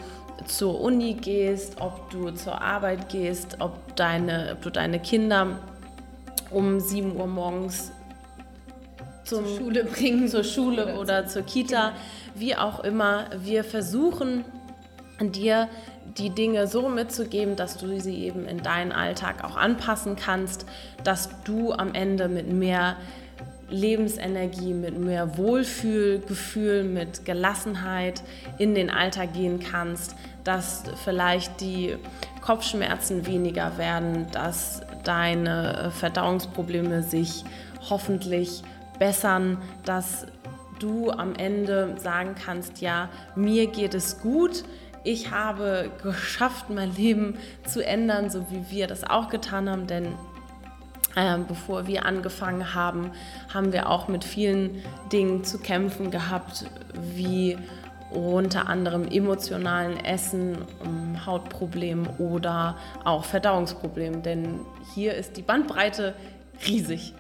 zur 0.47 0.81
Uni 0.81 1.15
gehst, 1.15 1.81
ob 1.81 2.11
du 2.11 2.31
zur 2.31 2.61
Arbeit 2.61 3.09
gehst, 3.09 3.57
ob, 3.61 3.97
deine, 3.97 4.51
ob 4.53 4.63
du 4.63 4.71
deine 4.71 5.01
Kinder 5.01 5.59
um 6.51 6.81
7 6.81 7.17
Uhr 7.17 7.27
morgens 7.27 7.93
zum, 9.25 9.47
zur 9.47 9.57
Schule 9.57 9.85
bringen, 9.85 10.29
zur 10.29 10.45
Schule 10.45 10.85
oder, 10.85 11.01
oder 11.01 11.27
zur 11.27 11.43
Kita, 11.43 11.89
genau. 11.89 12.01
wie 12.35 12.57
auch 12.57 12.81
immer. 12.85 13.27
Wir 13.43 13.65
versuchen 13.65 14.45
dir 15.21 15.69
die 16.19 16.31
Dinge 16.31 16.67
so 16.67 16.89
mitzugeben, 16.89 17.57
dass 17.57 17.77
du 17.77 18.01
sie 18.01 18.25
eben 18.25 18.47
in 18.47 18.63
deinen 18.63 18.93
Alltag 18.93 19.45
auch 19.45 19.57
anpassen 19.57 20.17
kannst, 20.17 20.67
dass 21.03 21.29
du 21.45 21.73
am 21.73 21.95
Ende 21.95 22.29
mit 22.29 22.53
mehr 22.53 22.97
Lebensenergie, 23.71 24.75
mit 24.75 24.99
mehr 24.99 25.37
Wohlfühlgefühl, 25.39 26.85
mit 26.85 27.25
Gelassenheit 27.25 28.23
in 28.59 28.75
den 28.75 28.91
Alltag 28.91 29.33
gehen 29.33 29.59
kannst, 29.59 30.15
dass 30.45 30.85
vielleicht 31.03 31.61
die 31.61 31.97
Kopfschmerzen 32.43 33.27
weniger 33.27 33.79
werden, 33.79 34.27
dass 34.31 34.83
deine 35.03 35.91
Verdauungsprobleme 35.99 37.03
sich 37.03 37.45
hoffentlich 37.89 38.63
bessern, 38.99 39.59
dass 39.85 40.27
du 40.79 41.11
am 41.11 41.35
Ende 41.35 41.95
sagen 41.99 42.35
kannst, 42.35 42.81
ja, 42.81 43.09
mir 43.35 43.67
geht 43.67 43.95
es 43.95 44.21
gut, 44.21 44.65
ich 45.03 45.31
habe 45.31 45.91
geschafft, 46.03 46.71
mein 46.71 46.95
Leben 46.95 47.39
zu 47.67 47.85
ändern, 47.85 48.31
so 48.31 48.47
wie 48.51 48.71
wir 48.71 48.87
das 48.87 49.05
auch 49.05 49.29
getan 49.29 49.69
haben, 49.69 49.87
denn 49.87 50.15
äh, 51.17 51.39
bevor 51.47 51.87
wir 51.87 52.07
angefangen 52.07 52.75
haben, 52.75 53.13
haben 53.53 53.73
wir 53.73 53.89
auch 53.89 54.09
mit 54.09 54.25
vielen 54.25 54.83
Dingen 55.13 55.45
zu 55.45 55.59
kämpfen 55.59 56.11
gehabt, 56.11 56.65
wie 56.95 57.57
unter 58.11 58.69
anderem 58.69 59.09
emotionalen 59.09 60.03
Essen, 60.05 60.59
um 60.85 61.27
Hautproblemen 61.27 62.07
oder 62.19 62.77
auch 63.05 63.25
Verdauungsproblemen, 63.25 64.23
denn 64.23 64.61
hier 64.95 65.15
ist 65.15 65.37
die 65.37 65.43
Bandbreite 65.43 66.15
riesig. 66.67 67.15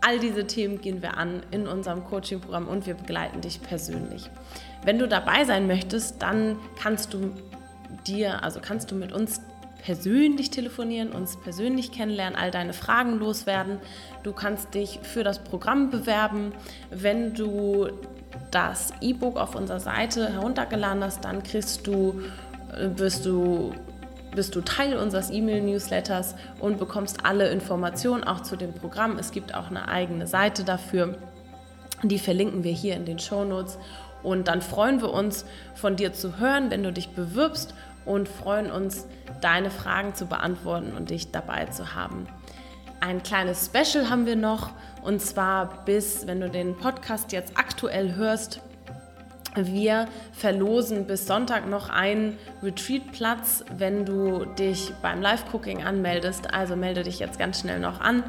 All 0.00 0.18
diese 0.18 0.46
Themen 0.46 0.80
gehen 0.80 1.00
wir 1.00 1.16
an 1.16 1.42
in 1.52 1.68
unserem 1.68 2.04
Coaching-Programm 2.04 2.66
und 2.66 2.86
wir 2.86 2.94
begleiten 2.94 3.40
dich 3.40 3.62
persönlich. 3.62 4.28
Wenn 4.84 4.98
du 4.98 5.06
dabei 5.06 5.44
sein 5.44 5.68
möchtest, 5.68 6.20
dann 6.22 6.58
kannst 6.80 7.14
du 7.14 7.30
dir, 8.06 8.42
also 8.42 8.58
kannst 8.60 8.90
du 8.90 8.96
mit 8.96 9.12
uns 9.12 9.40
persönlich 9.84 10.50
telefonieren, 10.50 11.12
uns 11.12 11.36
persönlich 11.36 11.92
kennenlernen, 11.92 12.38
all 12.38 12.50
deine 12.50 12.72
Fragen 12.72 13.18
loswerden. 13.18 13.78
Du 14.22 14.32
kannst 14.32 14.74
dich 14.74 15.00
für 15.02 15.24
das 15.24 15.40
Programm 15.40 15.90
bewerben. 15.90 16.52
Wenn 16.90 17.34
du 17.34 17.88
das 18.50 18.92
E-Book 19.00 19.36
auf 19.36 19.54
unserer 19.54 19.80
Seite 19.80 20.32
heruntergeladen 20.32 21.02
hast, 21.02 21.24
dann 21.24 21.42
kriegst 21.42 21.86
du, 21.86 22.22
äh, 22.72 22.88
wirst 22.98 23.26
du 23.26 23.72
bist 24.34 24.54
du 24.54 24.62
Teil 24.62 24.96
unseres 24.96 25.30
E-Mail-Newsletters 25.30 26.34
und 26.58 26.78
bekommst 26.78 27.24
alle 27.24 27.50
Informationen 27.50 28.24
auch 28.24 28.40
zu 28.40 28.56
dem 28.56 28.72
Programm. 28.72 29.18
Es 29.18 29.30
gibt 29.30 29.54
auch 29.54 29.68
eine 29.68 29.88
eigene 29.88 30.26
Seite 30.26 30.64
dafür. 30.64 31.18
Die 32.02 32.18
verlinken 32.18 32.64
wir 32.64 32.72
hier 32.72 32.96
in 32.96 33.04
den 33.04 33.18
Show 33.18 33.44
Notes. 33.44 33.78
Und 34.22 34.48
dann 34.48 34.62
freuen 34.62 35.00
wir 35.00 35.12
uns, 35.12 35.44
von 35.74 35.96
dir 35.96 36.12
zu 36.12 36.38
hören, 36.38 36.70
wenn 36.70 36.82
du 36.82 36.92
dich 36.92 37.10
bewirbst 37.10 37.74
und 38.04 38.28
freuen 38.28 38.70
uns, 38.70 39.06
deine 39.40 39.70
Fragen 39.70 40.14
zu 40.14 40.26
beantworten 40.26 40.92
und 40.96 41.10
dich 41.10 41.30
dabei 41.30 41.66
zu 41.66 41.94
haben. 41.94 42.26
Ein 43.02 43.20
kleines 43.24 43.66
Special 43.66 44.08
haben 44.10 44.26
wir 44.26 44.36
noch 44.36 44.70
und 45.02 45.20
zwar 45.20 45.84
bis, 45.84 46.24
wenn 46.28 46.40
du 46.40 46.48
den 46.48 46.76
Podcast 46.76 47.32
jetzt 47.32 47.58
aktuell 47.58 48.14
hörst, 48.14 48.60
wir 49.56 50.06
verlosen 50.32 51.08
bis 51.08 51.26
Sonntag 51.26 51.68
noch 51.68 51.90
einen 51.90 52.38
Retreat-Platz, 52.62 53.64
wenn 53.76 54.06
du 54.06 54.44
dich 54.44 54.92
beim 55.02 55.20
Live-Cooking 55.20 55.82
anmeldest. 55.82 56.54
Also 56.54 56.76
melde 56.76 57.02
dich 57.02 57.18
jetzt 57.18 57.40
ganz 57.40 57.58
schnell 57.58 57.80
noch 57.80 58.00
an 58.00 58.22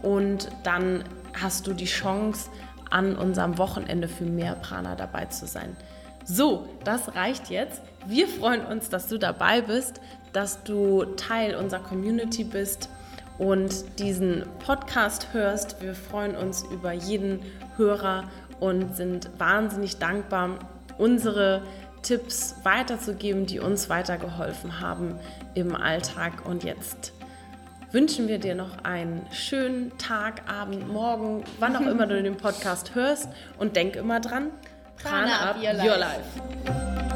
und 0.00 0.48
dann 0.62 1.04
hast 1.38 1.66
du 1.66 1.74
die 1.74 1.84
Chance, 1.84 2.48
an 2.88 3.16
unserem 3.16 3.58
Wochenende 3.58 4.08
für 4.08 4.24
mehr 4.24 4.54
Prana 4.54 4.94
dabei 4.94 5.26
zu 5.26 5.46
sein. 5.46 5.76
So, 6.24 6.66
das 6.84 7.14
reicht 7.16 7.50
jetzt. 7.50 7.82
Wir 8.06 8.28
freuen 8.28 8.64
uns, 8.64 8.88
dass 8.88 9.08
du 9.08 9.18
dabei 9.18 9.60
bist, 9.60 10.00
dass 10.32 10.62
du 10.62 11.04
Teil 11.04 11.54
unserer 11.54 11.82
Community 11.82 12.44
bist 12.44 12.88
und 13.38 13.98
diesen 13.98 14.44
Podcast 14.64 15.28
hörst. 15.32 15.82
Wir 15.82 15.94
freuen 15.94 16.36
uns 16.36 16.64
über 16.64 16.92
jeden 16.92 17.40
Hörer 17.76 18.24
und 18.60 18.96
sind 18.96 19.30
wahnsinnig 19.38 19.98
dankbar, 19.98 20.58
unsere 20.98 21.62
Tipps 22.02 22.54
weiterzugeben, 22.62 23.46
die 23.46 23.60
uns 23.60 23.90
weitergeholfen 23.90 24.80
haben 24.80 25.18
im 25.54 25.74
Alltag. 25.74 26.46
Und 26.46 26.64
jetzt 26.64 27.12
wünschen 27.92 28.28
wir 28.28 28.38
dir 28.38 28.54
noch 28.54 28.84
einen 28.84 29.26
schönen 29.32 29.96
Tag, 29.98 30.42
Abend, 30.50 30.88
Morgen, 30.88 31.44
wann 31.58 31.76
auch 31.76 31.86
immer 31.86 32.06
du 32.06 32.22
den 32.22 32.36
Podcast 32.36 32.94
hörst. 32.94 33.28
Und 33.58 33.76
denk 33.76 33.96
immer 33.96 34.20
dran, 34.20 34.50
Prana, 35.02 35.26
Prana 35.26 35.50
up, 35.50 35.56
your 35.56 35.72
life. 35.72 35.88
Your 35.88 35.98
life. 35.98 37.15